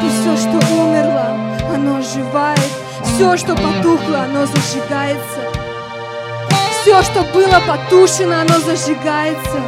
пусть 0.00 0.20
все, 0.20 0.36
что 0.36 0.74
умерло, 0.74 1.36
оно 1.74 1.96
оживает, 1.96 2.70
все, 3.04 3.36
что 3.36 3.54
потухло, 3.54 4.20
оно 4.24 4.46
зажигается, 4.46 5.39
все, 6.82 7.02
что 7.02 7.22
было 7.24 7.60
потушено, 7.66 8.40
оно 8.40 8.58
зажигается, 8.60 9.60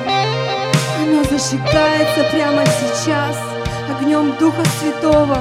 оно 1.03 1.23
зажигается 1.25 2.25
прямо 2.31 2.65
сейчас 2.67 3.37
огнем 3.91 4.35
Духа 4.39 4.63
Святого. 4.81 5.39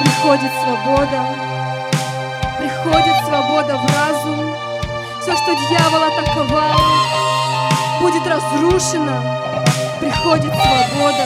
Приходит 0.00 0.52
свобода, 0.62 1.24
приходит 2.58 3.16
свобода 3.26 3.78
в 3.78 3.86
разум. 3.96 4.54
Все, 5.22 5.34
что 5.34 5.54
дьявол 5.70 6.02
атаковал, 6.04 6.76
будет 8.02 8.26
разрушено. 8.26 9.22
Приходит 10.00 10.52
свобода, 10.52 11.24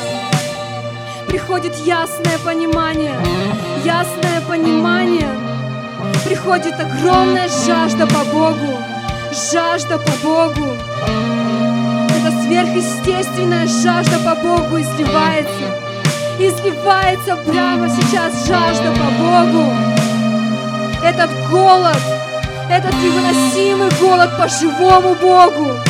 приходит 1.33 1.74
ясное 1.76 2.39
понимание, 2.45 3.16
ясное 3.87 4.43
понимание. 4.47 5.30
Приходит 6.26 6.78
огромная 6.78 7.49
жажда 7.49 8.07
по 8.07 8.22
Богу, 8.24 8.76
жажда 9.51 9.97
по 9.97 10.12
Богу. 10.22 10.76
Это 12.11 12.43
сверхъестественная 12.43 13.66
жажда 13.66 14.18
по 14.18 14.35
Богу 14.43 14.78
изливается. 14.78 15.80
Изливается 16.39 17.37
прямо 17.37 17.89
сейчас 17.89 18.47
жажда 18.47 18.93
по 18.93 19.11
Богу. 19.22 19.72
Этот 21.03 21.30
голод, 21.49 22.03
этот 22.68 22.93
невыносимый 23.03 23.91
голод 23.99 24.37
по 24.37 24.47
живому 24.49 25.14
Богу 25.14 25.80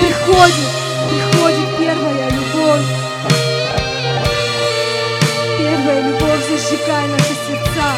приходит, 0.00 0.70
приходит 1.08 1.68
первая 1.78 2.30
любовь. 2.30 3.01
Первая 5.82 6.00
любовь, 6.00 6.48
зажигай 6.48 7.08
наши 7.08 7.34
сердца, 7.48 7.88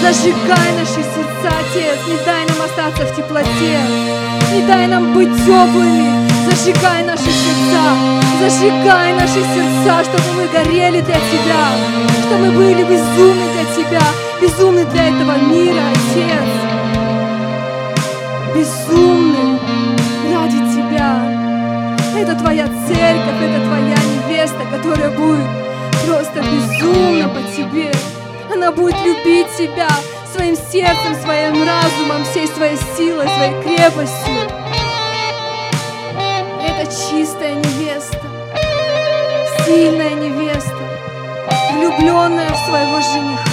зажигай 0.00 0.72
наши 0.78 1.02
сердца, 1.02 1.48
Отец, 1.58 1.98
не 2.06 2.24
дай 2.24 2.46
нам 2.46 2.62
остаться 2.64 3.04
в 3.04 3.16
теплоте, 3.16 3.80
не 4.52 4.62
дай 4.64 4.86
нам 4.86 5.12
быть 5.12 5.34
теплыми, 5.44 6.28
зажигай 6.48 7.02
наши 7.02 7.24
сердца, 7.24 7.82
зажигай 8.40 9.12
наши 9.14 9.42
сердца, 9.42 10.04
чтобы 10.04 10.22
мы 10.36 10.46
горели 10.52 11.00
для 11.00 11.16
Тебя, 11.16 11.66
чтобы 12.26 12.44
мы 12.44 12.50
были 12.52 12.84
безумны 12.84 13.46
для 13.54 13.74
Тебя, 13.74 14.06
безумны 14.40 14.84
для 14.84 15.08
этого 15.08 15.36
мира, 15.38 15.82
Отец, 15.90 16.48
безумны 18.54 19.58
ради 20.32 20.58
Тебя. 20.76 21.16
Это 22.16 22.36
Твоя 22.36 22.66
церковь, 22.86 23.42
это 23.42 23.66
Твоя 23.66 23.96
невеста, 24.14 24.60
которая 24.70 25.10
будет 25.10 25.65
просто 26.06 26.40
безумно 26.40 27.28
по 27.28 27.42
Тебе. 27.56 27.90
Она 28.52 28.70
будет 28.70 28.96
любить 29.04 29.48
Тебя 29.56 29.88
своим 30.32 30.56
сердцем, 30.56 31.14
своим 31.22 31.66
разумом, 31.66 32.24
всей 32.24 32.46
своей 32.48 32.76
силой, 32.96 33.26
своей 33.28 33.62
крепостью. 33.62 34.34
Это 36.64 36.86
чистая 36.86 37.54
невеста, 37.54 38.20
сильная 39.64 40.14
невеста, 40.14 40.76
влюбленная 41.74 42.50
в 42.50 42.56
своего 42.68 43.00
жениха. 43.00 43.45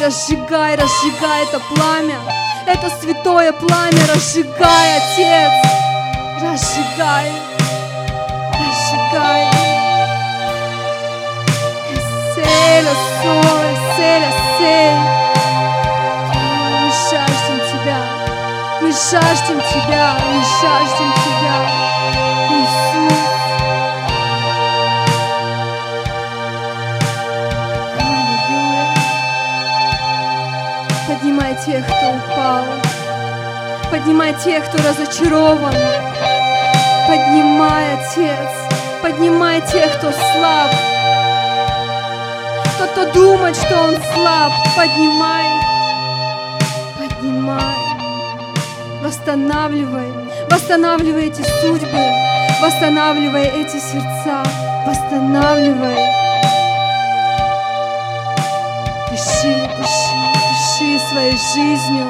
Разжигай, 0.00 0.76
разжигай, 0.76 1.44
это 1.44 1.60
пламя. 1.60 2.18
Это 2.66 2.90
святое 3.00 3.52
пламя 3.52 4.06
разжигай, 4.12 4.96
Отец. 4.96 5.52
Разжигай, 6.42 7.32
разжигай. 8.58 9.46
Эселя, 11.92 12.94
соль, 13.22 13.74
эселя, 13.74 14.32
сель. 14.58 15.00
Мы 16.80 16.90
жаждем 17.10 17.58
Тебя, 17.70 17.98
мы 18.80 18.90
жаждем 18.90 19.60
Тебя, 19.70 20.16
мы 20.26 20.42
жаждем 20.60 21.12
Тебя, 21.12 21.39
тех, 31.80 31.86
кто 31.86 32.10
упал. 32.10 32.64
Поднимай 33.90 34.34
тех, 34.34 34.64
кто 34.66 34.78
разочарован. 34.78 35.74
Поднимай, 37.08 37.94
Отец. 37.94 38.50
Поднимай 39.02 39.60
тех, 39.62 39.92
кто 39.98 40.12
слаб. 40.12 40.70
Тот, 42.78 42.90
кто 42.90 43.12
думает, 43.12 43.56
что 43.56 43.76
он 43.76 43.96
слаб, 44.14 44.52
поднимай. 44.76 45.46
Поднимай. 46.98 47.60
Восстанавливай. 49.02 50.12
Восстанавливай 50.50 51.26
эти 51.26 51.42
судьбы. 51.60 52.04
Восстанавливай 52.62 53.46
эти 53.46 53.78
сердца. 53.78 54.42
Восстанавливай. 54.86 56.19
Дыши, 60.80 60.98
своей 60.98 61.32
жизнью. 61.32 62.06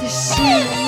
Дыши 0.00 0.79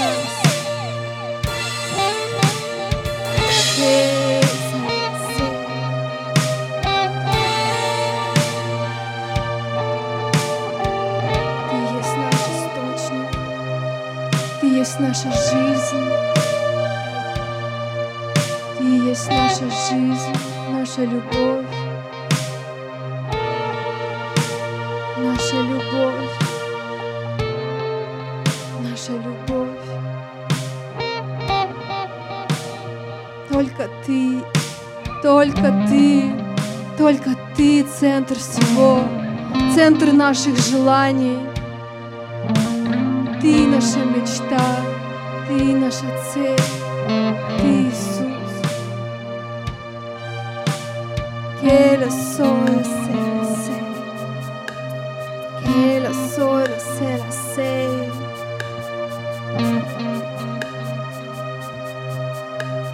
центр 39.75 40.13
наших 40.13 40.59
желаний. 40.59 41.39
Ты 43.41 43.67
наша 43.67 44.05
мечта, 44.05 44.61
ты 45.49 45.75
наша 45.75 46.07
цель, 46.33 46.57
ты 47.59 47.89
Иисус. 47.89 48.53
Que 51.61 51.97
la 51.97 52.11
sola 52.11 52.83
sea 52.83 53.45
sei, 53.65 53.85
que 55.65 56.01
la 56.01 56.13
sola 56.13 56.79
sea 56.79 57.31
sei. 57.55 58.11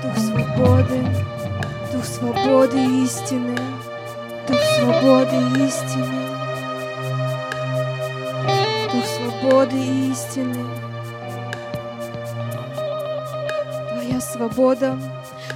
Дух 0.02 0.16
свободы, 0.16 1.00
Дух 1.92 2.04
свободы 2.04 2.78
истины, 3.04 3.56
Дух 4.46 4.60
свободы 4.76 5.36
истины, 5.66 6.17
свободы 9.38 9.76
и 9.76 10.10
истины. 10.10 10.64
Твоя 13.92 14.20
свобода, 14.20 14.98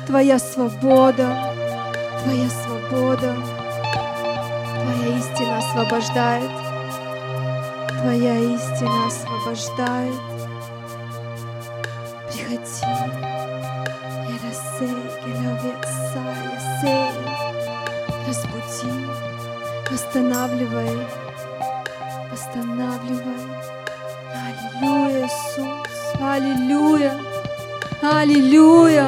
Твоя 0.07 0.39
свобода, 0.39 1.55
Твоя 2.23 2.49
свобода, 2.51 3.35
Твоя 4.75 5.19
истина 5.19 5.59
освобождает, 5.59 6.51
Твоя 8.01 8.39
истина 8.39 9.07
освобождает. 9.07 10.15
Приходи. 12.29 12.63
La 14.29 14.39
я 14.39 14.53
sei. 14.81 15.13
Разбуди, 18.27 18.91
восстанавливай. 19.91 21.22
Аллилуйя, 26.33 27.13
аллилуйя, 28.01 29.07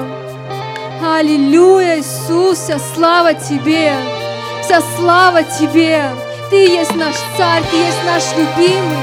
аллилуйя, 1.02 1.98
Иисус, 1.98 2.58
вся 2.58 2.78
слава 2.78 3.32
Тебе, 3.32 3.94
вся 4.62 4.82
слава 4.98 5.42
Тебе. 5.42 6.04
Ты 6.50 6.68
есть 6.68 6.94
наш 6.96 7.14
Царь, 7.38 7.62
Ты 7.70 7.76
есть 7.78 8.04
наш 8.04 8.24
любимый, 8.36 8.98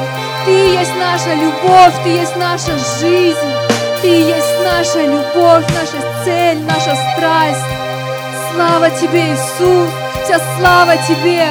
Ты 0.46 0.52
есть 0.52 0.96
наша 1.00 1.34
любовь, 1.34 1.96
Ты 2.04 2.10
есть 2.10 2.36
наша 2.36 2.78
жизнь. 3.00 3.38
Ты 4.04 4.08
есть 4.08 4.64
наша 4.64 5.02
любовь, 5.04 5.66
наша 5.74 6.24
цель, 6.24 6.60
наша 6.60 6.96
страсть. 6.96 7.66
Слава 8.54 8.92
Тебе, 8.92 9.34
Иисус, 9.34 9.90
вся 10.24 10.40
слава 10.60 10.96
Тебе, 11.08 11.48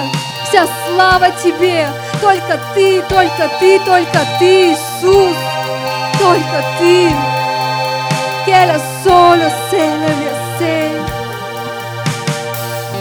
вся 0.48 0.68
слава 0.86 1.30
Тебе. 1.42 1.88
Только 2.20 2.60
Ты, 2.74 3.02
только 3.08 3.50
Ты, 3.58 3.80
только 3.80 4.20
Ты, 4.38 4.72
Иисус, 4.72 5.36
только 6.20 6.58
Ты. 6.78 7.10
Que 8.44 8.66
la 8.66 8.78
solo 9.02 9.46
se 9.70 9.84
le 10.02 10.12
sei. 10.58 10.92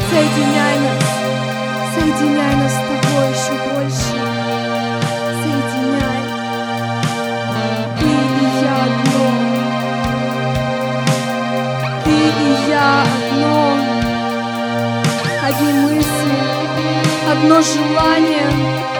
Соединяй 0.09 0.75
нас, 0.85 1.05
соединяй 1.93 2.55
нас 2.61 2.73
с 2.73 2.81
Тобой 2.87 3.25
еще 3.35 3.55
больше. 3.67 4.17
Соединяй. 5.41 6.21
Ты 7.99 8.09
и 8.41 8.47
я 8.63 8.75
одно. 8.87 9.27
Ты 12.05 12.15
и 12.45 12.69
я 12.69 12.87
одно. 13.03 13.57
Одни 15.47 15.71
мысли, 15.73 16.37
одно 17.31 17.61
желание. 17.61 18.98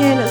again 0.00 0.29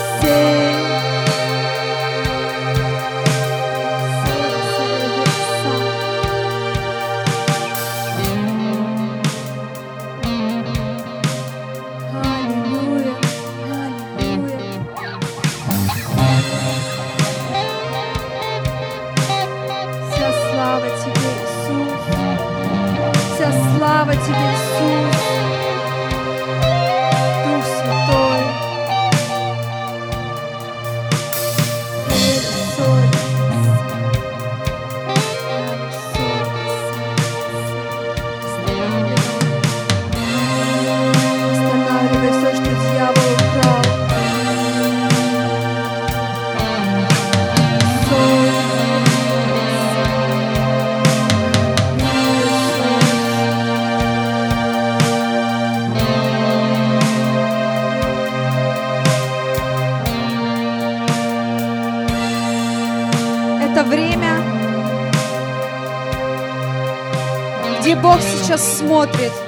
сейчас 68.50 68.78
смотрит. 68.78 69.39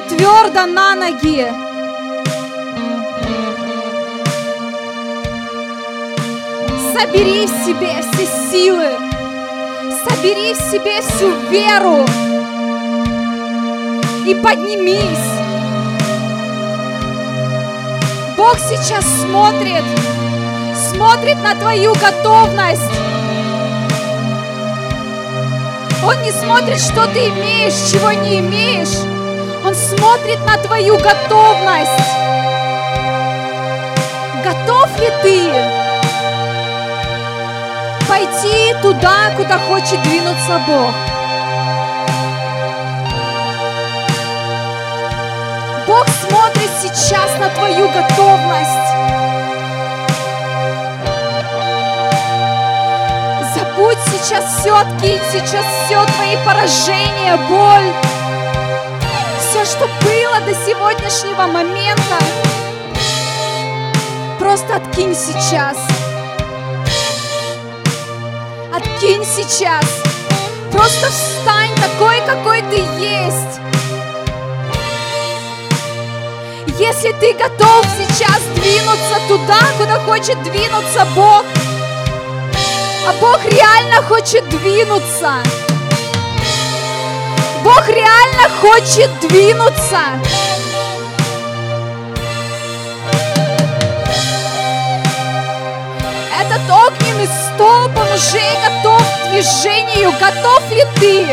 Встань 0.00 0.08
твердо 0.08 0.66
на 0.66 0.94
ноги. 0.94 1.46
Собери 6.92 7.46
в 7.46 7.64
себе 7.64 8.02
все 8.02 8.26
силы. 8.50 8.90
Собери 10.04 10.54
в 10.54 10.56
себе 10.56 11.00
всю 11.02 11.30
веру. 11.50 12.06
И 14.26 14.34
поднимись. 14.34 15.18
Бог 18.36 18.56
сейчас 18.58 19.04
смотрит, 19.22 19.84
смотрит 20.90 21.42
на 21.42 21.54
твою 21.54 21.94
готовность. 21.94 22.82
Он 26.02 26.22
не 26.22 26.32
смотрит, 26.32 26.80
что 26.80 27.06
ты 27.08 27.28
имеешь, 27.28 27.90
чего 27.90 28.10
не 28.12 28.38
имеешь. 28.40 29.09
Он 29.64 29.74
смотрит 29.74 30.40
на 30.46 30.56
твою 30.58 30.96
готовность. 30.96 31.90
Готов 34.42 34.98
ли 34.98 35.10
ты 35.22 35.52
пойти 38.08 38.74
туда, 38.80 39.30
куда 39.36 39.58
хочет 39.58 40.02
двинуться 40.02 40.60
Бог? 40.66 40.94
Бог 45.86 46.06
смотрит 46.08 46.70
сейчас 46.80 47.36
на 47.38 47.50
твою 47.50 47.86
готовность. 47.88 48.90
Забудь 53.54 53.98
сейчас 54.10 54.60
все, 54.60 54.74
откинь 54.74 55.20
сейчас 55.30 55.66
все 55.84 56.04
твои 56.06 56.36
поражения, 56.46 57.36
боль, 57.48 57.92
что 59.70 59.86
было 60.02 60.40
до 60.40 60.52
сегодняшнего 60.66 61.46
момента. 61.46 62.18
Просто 64.38 64.76
откинь 64.76 65.14
сейчас. 65.14 65.76
Откинь 68.74 69.24
сейчас. 69.24 69.84
Просто 70.72 71.08
встань 71.10 71.70
такой, 71.76 72.20
какой 72.26 72.62
ты 72.62 72.78
есть. 72.98 73.60
Если 76.80 77.12
ты 77.12 77.34
готов 77.34 77.86
сейчас 77.96 78.40
двинуться 78.56 79.20
туда, 79.28 79.60
куда 79.78 80.00
хочет 80.00 80.42
двинуться 80.42 81.06
Бог, 81.14 81.44
а 83.06 83.12
Бог 83.20 83.38
реально 83.44 84.02
хочет 84.02 84.48
двинуться. 84.48 85.42
Бог 87.70 87.88
реально 87.88 88.48
хочет 88.60 89.08
двинуться. 89.20 90.00
Этот 96.40 96.62
огненный 96.68 97.28
столб, 97.28 97.96
он 97.96 98.12
уже 98.12 98.42
готов 98.66 99.00
к 99.00 99.30
движению. 99.30 100.10
Готов 100.18 100.68
ли 100.72 100.84
ты? 100.96 101.26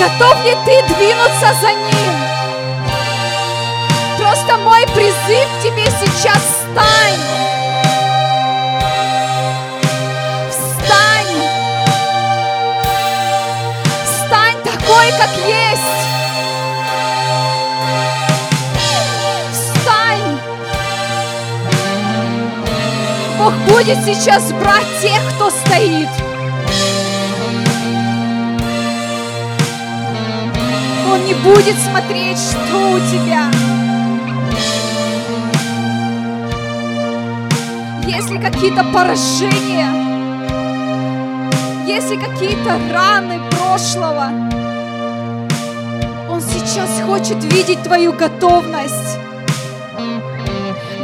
Готов 0.00 0.44
ли 0.44 0.56
ты 0.64 0.94
двинуться 0.94 1.54
за 1.60 1.72
ним? 1.72 2.12
Просто 4.18 4.56
мой 4.56 4.84
призыв 4.88 5.48
тебе 5.62 5.86
сейчас 5.86 6.42
встань. 6.42 7.20
Такой, 15.06 15.18
как 15.18 15.30
есть. 15.46 15.82
Встань. 19.52 20.38
Бог 23.38 23.52
будет 23.68 23.98
сейчас 24.04 24.52
брать 24.52 24.86
тех, 25.00 25.20
кто 25.34 25.50
стоит. 25.50 26.08
Он 31.12 31.24
не 31.24 31.34
будет 31.34 31.76
смотреть, 31.78 32.38
что 32.38 32.76
у 32.76 32.98
тебя. 33.10 33.50
Если 38.06 38.38
какие-то 38.38 38.84
поражения, 38.92 39.90
если 41.86 42.16
какие-то 42.16 42.78
раны 42.92 43.40
прошлого, 43.50 44.30
сейчас 46.66 47.00
хочет 47.06 47.42
видеть 47.44 47.82
твою 47.84 48.12
готовность. 48.12 49.18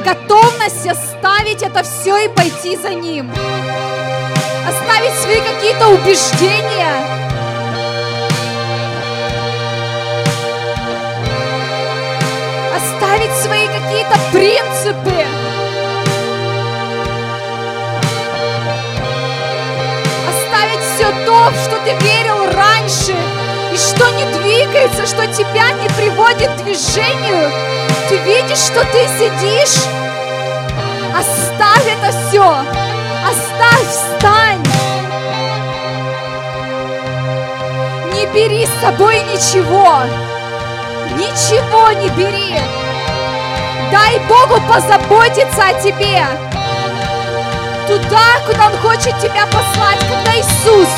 Готовность 0.04 0.88
оставить 0.88 1.62
это 1.62 1.84
все 1.84 2.24
и 2.24 2.28
пойти 2.28 2.76
за 2.76 2.90
Ним. 2.90 3.30
Оставить 4.68 5.14
свои 5.20 5.40
какие-то 5.40 5.88
убеждения. 5.88 6.96
Оставить 12.76 13.32
свои 13.36 13.68
какие-то 13.68 14.18
принципы. 14.32 15.24
Оставить 20.28 20.80
все 20.96 21.08
то, 21.24 21.50
что 21.62 21.76
ты 21.84 21.92
верил 22.04 22.52
раньше, 22.52 23.14
и 23.72 23.76
что 23.76 24.10
не 24.10 24.24
двигается, 24.26 25.06
что 25.06 25.26
тебя 25.28 25.70
не 25.72 25.88
приводит 25.88 26.50
к 26.50 26.64
движению. 26.64 27.50
Ты 28.08 28.18
видишь, 28.18 28.58
что 28.58 28.84
ты 28.84 29.08
сидишь. 29.18 29.84
Оставь 31.16 31.86
это 31.86 32.12
все. 32.28 32.64
Оставь, 33.24 33.88
встань. 33.88 34.62
Не 38.14 38.26
бери 38.26 38.66
с 38.66 38.80
собой 38.82 39.20
ничего. 39.20 40.00
Ничего 41.16 41.92
не 41.92 42.08
бери. 42.10 42.60
Дай 43.90 44.18
Богу 44.28 44.60
позаботиться 44.68 45.68
о 45.68 45.80
тебе. 45.80 46.26
Туда, 47.86 48.40
куда 48.46 48.66
Он 48.66 48.76
хочет 48.78 49.18
тебя 49.18 49.46
послать, 49.46 50.00
когда 50.00 50.36
Иисус 50.36 50.88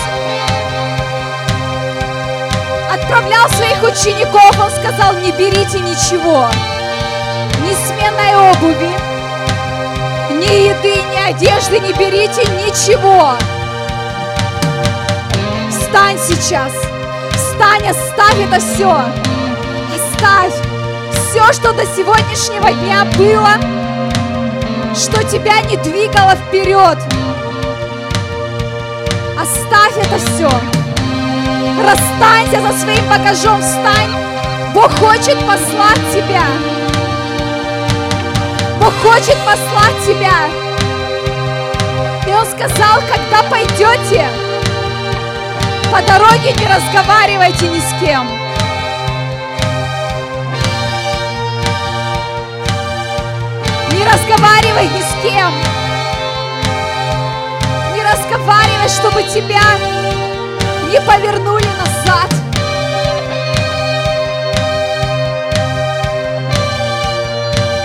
отправлял 3.14 3.48
своих 3.50 3.82
учеников, 3.82 4.58
Он 4.58 4.70
сказал, 4.70 5.14
не 5.18 5.30
берите 5.32 5.78
ничего. 5.80 6.48
Ни 7.62 7.72
сменной 7.86 8.50
обуви, 8.50 8.90
ни 10.32 10.68
еды, 10.68 11.00
ни 11.12 11.30
одежды, 11.30 11.78
не 11.78 11.92
берите 11.92 12.42
ничего. 12.52 13.34
Встань 15.70 16.18
сейчас. 16.18 16.72
Встань, 17.36 17.88
оставь 17.88 18.38
это 18.40 18.58
все. 18.58 19.04
Оставь 19.94 20.52
все, 21.12 21.52
что 21.52 21.72
до 21.72 21.86
сегодняшнего 21.86 22.72
дня 22.72 23.04
было, 23.16 23.54
что 24.94 25.22
тебя 25.24 25.60
не 25.62 25.76
двигало 25.76 26.34
вперед. 26.34 26.98
Оставь 29.38 29.96
это 29.98 30.18
все. 30.18 30.83
Расстанься 31.76 32.60
со 32.60 32.78
своим 32.78 33.04
багажом, 33.08 33.60
встань. 33.60 34.14
Бог 34.72 34.90
хочет 34.98 35.38
послать 35.40 36.12
тебя. 36.12 36.44
Бог 38.80 38.92
хочет 39.02 39.36
послать 39.44 40.06
тебя. 40.06 40.48
И 42.26 42.32
Он 42.32 42.46
сказал, 42.46 43.00
когда 43.08 43.42
пойдете, 43.50 44.26
по 45.90 46.00
дороге 46.02 46.52
не 46.58 46.66
разговаривайте 46.66 47.68
ни 47.68 47.80
с 47.80 47.94
кем. 48.00 48.28
Не 53.92 54.04
разговаривай 54.04 54.88
ни 54.88 55.00
с 55.00 55.22
кем. 55.22 55.52
Не 57.94 58.02
разговаривай, 58.02 58.88
чтобы 58.88 59.22
тебя 59.24 59.93
не 60.90 61.00
повернули 61.00 61.68
назад. 61.78 62.30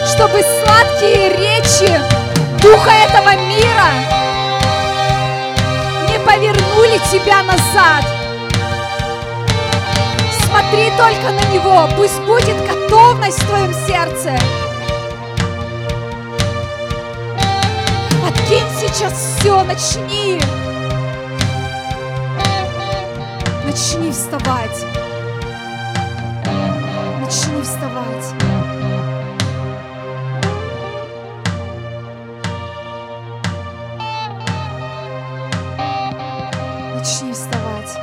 Чтобы 0.06 0.42
сладкие 0.42 1.30
речи 1.38 1.90
духа 2.62 2.92
этого 2.92 3.36
мира 3.48 3.90
не 6.10 6.20
повернули 6.20 7.00
тебя 7.12 7.44
назад. 7.44 8.06
Смотри 10.46 10.92
только 10.98 11.32
на 11.32 11.54
него, 11.54 11.88
пусть 11.96 12.20
будет 12.22 12.58
готовность 12.68 13.42
в 13.42 13.48
твоем 13.48 13.74
сердце. 13.74 14.36
Откинь 18.28 18.68
сейчас 18.80 19.14
все, 19.40 19.64
начни. 19.64 20.34
Начни 20.34 20.69
вставать. 23.80 24.86
Начни 27.22 27.62
вставать. 27.62 28.34
Начни 36.94 37.32
вставать. 37.32 37.98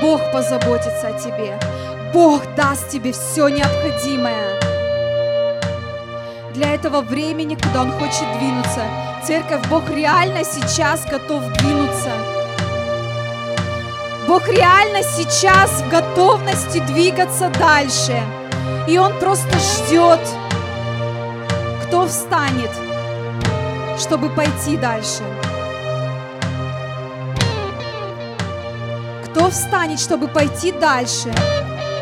Бог 0.00 0.20
позаботится 0.32 1.08
о 1.08 1.12
тебе. 1.12 1.60
Бог 2.12 2.42
даст 2.56 2.88
тебе 2.88 3.12
все 3.12 3.46
необходимое. 3.46 4.81
Для 6.54 6.74
этого 6.74 7.00
времени, 7.00 7.54
куда 7.54 7.82
Он 7.82 7.92
хочет 7.92 8.26
двинуться. 8.38 8.82
Церковь, 9.24 9.66
Бог 9.68 9.88
реально 9.90 10.44
сейчас 10.44 11.04
готов 11.06 11.42
двинуться. 11.58 12.10
Бог 14.28 14.46
реально 14.48 15.02
сейчас 15.02 15.82
в 15.82 15.88
готовности 15.88 16.78
двигаться 16.80 17.50
дальше. 17.58 18.20
И 18.88 18.98
Он 18.98 19.12
просто 19.18 19.50
ждет, 19.58 20.20
кто 21.84 22.06
встанет, 22.06 22.70
чтобы 23.98 24.28
пойти 24.30 24.76
дальше. 24.76 25.22
Кто 29.26 29.50
встанет, 29.50 30.00
чтобы 30.00 30.28
пойти 30.28 30.72
дальше, 30.72 31.32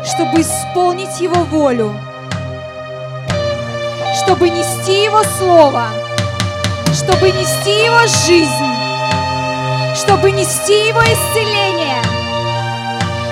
чтобы 0.03 0.41
исполнить 0.41 1.21
Его 1.21 1.43
волю, 1.43 1.95
чтобы 4.31 4.49
нести 4.49 5.03
Его 5.03 5.23
Слово, 5.37 5.87
чтобы 6.93 7.31
нести 7.31 7.83
Его 7.83 7.99
жизнь, 8.07 9.93
чтобы 9.93 10.31
нести 10.31 10.87
Его 10.87 11.01
исцеление, 11.01 12.01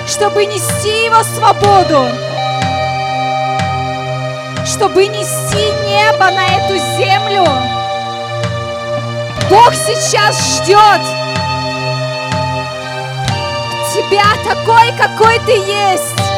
чтобы 0.06 0.44
нести 0.44 1.06
Его 1.06 1.22
свободу, 1.22 2.06
чтобы 4.66 5.06
нести 5.06 5.72
небо 5.88 6.30
на 6.32 6.46
эту 6.58 6.76
землю. 6.98 7.46
Бог 9.48 9.72
сейчас 9.72 10.38
ждет 10.58 11.00
тебя 13.94 14.34
такой, 14.44 14.92
какой 14.98 15.38
ты 15.46 15.52
есть. 15.52 16.29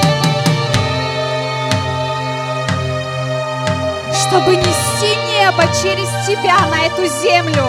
Чтобы 4.32 4.56
нести 4.56 5.14
небо 5.28 5.62
через 5.82 6.08
тебя 6.26 6.56
на 6.70 6.86
эту 6.86 7.04
землю. 7.04 7.66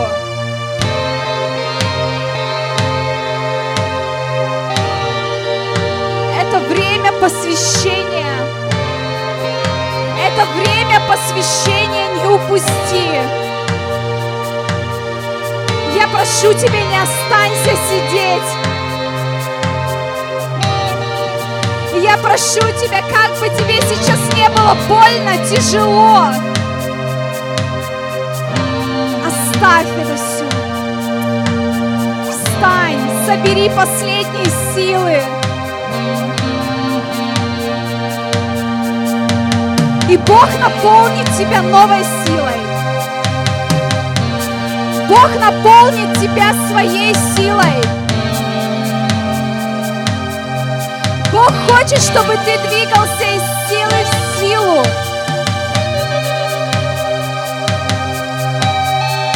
Это 6.40 6.60
время 6.70 7.12
посвящения. 7.20 8.34
Это 10.26 10.46
время 10.56 11.02
посвящения 11.06 12.08
не 12.16 12.28
упусти. 12.34 13.10
Я 15.98 16.08
прошу 16.08 16.54
тебя, 16.54 16.82
не 16.82 16.98
останься 16.98 17.78
сидеть. 17.90 18.64
Я 22.02 22.18
прошу 22.18 22.62
тебя, 22.82 23.02
как 23.02 23.38
бы 23.40 23.50
тебе 23.50 23.82
сейчас 23.82 24.20
не 24.38 24.48
было 24.50 24.76
больно, 24.88 25.38
тяжело, 25.46 26.53
оставь 29.64 29.88
это 29.98 30.16
все. 30.16 30.46
Встань, 32.30 33.00
собери 33.26 33.70
последние 33.70 34.46
силы. 34.76 35.22
И 40.10 40.18
Бог 40.18 40.48
наполнит 40.60 41.26
тебя 41.38 41.62
новой 41.62 42.04
силой. 42.26 42.60
Бог 45.08 45.30
наполнит 45.40 46.20
тебя 46.20 46.54
своей 46.70 47.16
силой. 47.36 47.82
Бог 51.32 51.52
хочет, 51.70 52.02
чтобы 52.02 52.38
ты 52.46 52.58
двигался 52.68 53.24
из 53.24 53.70
силы 53.70 54.04
в 54.04 54.40
силу. 54.40 55.03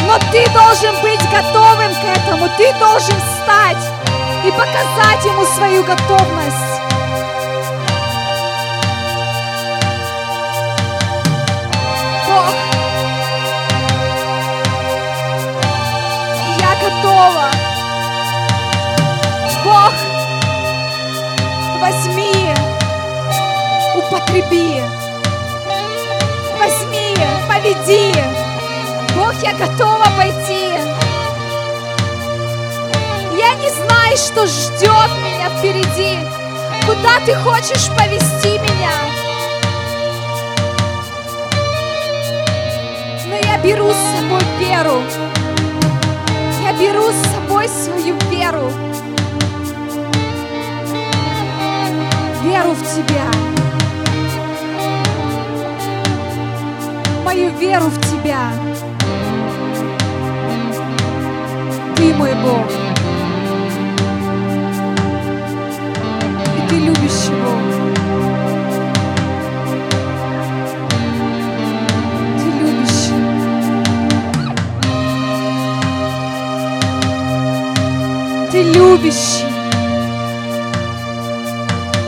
Но 0.08 0.18
ты 0.32 0.42
должен 0.54 0.94
быть 1.02 1.20
готовым 1.30 1.92
к 1.92 2.02
этому. 2.02 2.48
Ты 2.56 2.72
должен 2.78 3.14
встать 3.20 3.92
и 4.42 4.50
показать 4.50 5.22
ему 5.26 5.44
свою 5.44 5.84
готовность. 5.84 6.80
Бог, 12.26 12.54
я 16.58 16.72
готова. 16.80 17.50
Бог, 19.62 19.92
возьми, 21.82 22.54
употреби, 23.94 24.82
возьми, 26.58 27.14
поведи. 27.46 28.37
Бог, 29.28 29.42
я 29.42 29.52
готова 29.52 30.06
пойти. 30.16 30.70
Я 33.36 33.54
не 33.56 33.68
знаю, 33.68 34.16
что 34.16 34.46
ждет 34.46 35.10
меня 35.22 35.50
впереди. 35.50 36.18
Куда 36.86 37.20
ты 37.26 37.34
хочешь 37.34 37.90
повести 37.90 38.58
меня? 38.58 38.90
Но 43.26 43.34
я 43.34 43.58
беру 43.58 43.90
с 43.90 44.16
собой 44.16 44.40
веру. 44.58 45.02
Я 46.62 46.72
беру 46.72 47.10
с 47.10 47.34
собой 47.34 47.68
свою 47.68 48.16
веру. 48.30 48.72
Веру 52.44 52.72
в 52.72 52.94
Тебя. 52.94 53.30
Мою 57.26 57.50
веру 57.58 57.88
в 57.88 58.00
Тебя. 58.10 58.67
Мой 62.18 62.34
Бог. 62.34 62.66
И 66.56 66.68
Ты 66.68 66.74
любящий 66.80 67.32
Бог. 67.44 67.62
Ты 72.40 72.48
любящий. 72.60 73.22
Ты 78.50 78.62
любящий. 78.64 79.46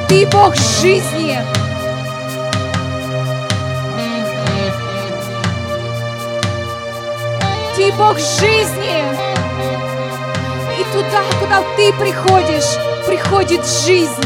Ты 0.08 0.26
Бог 0.26 0.56
жизни. 0.56 1.38
Ты 7.76 7.92
Бог 7.92 8.18
жизни. 8.18 9.29
И 10.80 10.84
туда, 10.84 11.20
куда 11.38 11.62
ты 11.76 11.92
приходишь, 11.92 12.78
приходит 13.06 13.60
жизнь. 13.66 14.24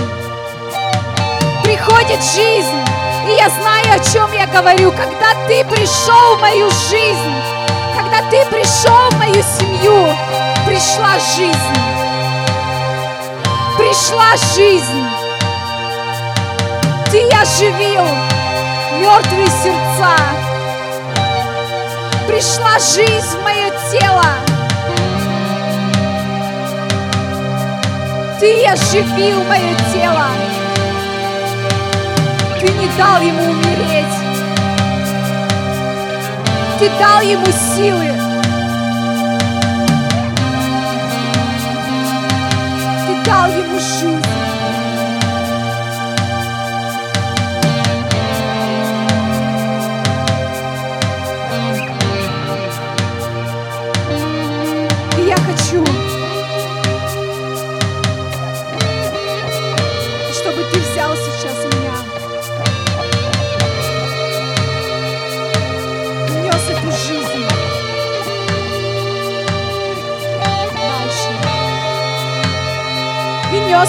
Приходит 1.64 2.22
жизнь. 2.22 2.84
И 3.26 3.34
я 3.36 3.50
знаю, 3.50 3.84
о 3.90 4.12
чем 4.12 4.32
я 4.32 4.46
говорю. 4.46 4.92
Когда 4.92 5.34
ты 5.48 5.64
пришел 5.64 6.36
в 6.36 6.40
мою 6.40 6.70
жизнь, 6.70 7.34
когда 7.96 8.30
ты 8.30 8.46
пришел 8.52 9.10
в 9.10 9.18
мою 9.18 9.42
семью, 9.42 10.16
пришла 10.64 11.18
жизнь. 11.34 11.58
Пришла 13.76 14.36
жизнь. 14.54 15.08
Ты 17.10 17.28
оживил 17.30 18.06
мертвые 19.00 19.48
сердца. 19.48 20.16
Пришла 22.28 22.78
жизнь 22.78 23.38
в 23.38 23.42
мое 23.42 23.72
тело. 23.90 24.53
Ты 28.40 28.66
оживил 28.66 29.44
мое 29.44 29.74
тело. 29.92 30.26
Ты 32.60 32.68
не 32.72 32.88
дал 32.98 33.20
ему 33.22 33.42
умереть. 33.44 34.04
Ты 36.78 36.90
дал 36.98 37.20
ему 37.20 37.46
силы. 37.46 38.10
Ты 43.06 43.24
дал 43.24 43.48
ему 43.50 43.78
жизнь. 43.78 44.43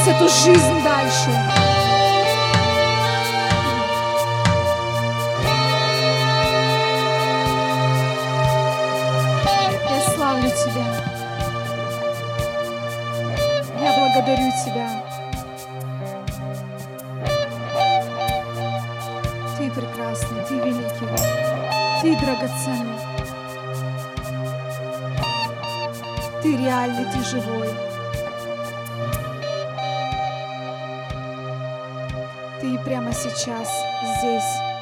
Эту 0.08 0.30
жизнь 0.30 0.85
прямо 32.86 33.12
сейчас, 33.14 33.68
здесь. 34.20 34.75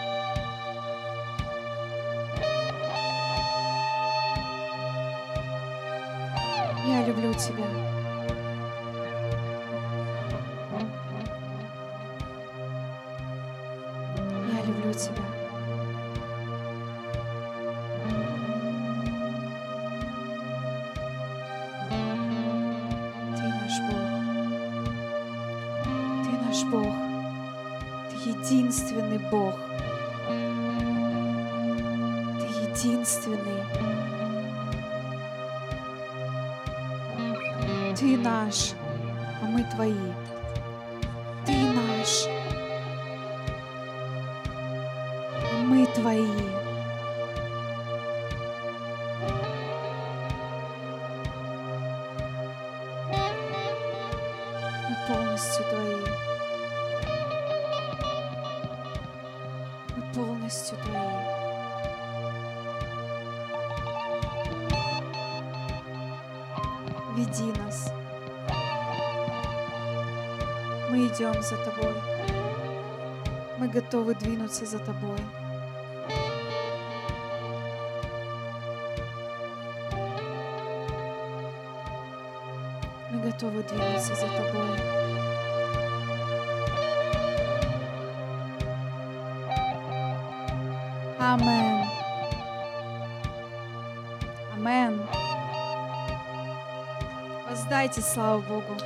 готовы 73.73 74.13
двинуться 74.13 74.65
за 74.65 74.77
тобой. 74.77 75.19
Мы 83.09 83.19
готовы 83.19 83.63
двинуться 83.63 84.13
за 84.13 84.27
тобой. 84.27 84.77
Амен. 91.19 91.87
Амен. 94.55 95.01
Воздайте 97.49 98.01
славу 98.01 98.43
Богу. 98.43 98.77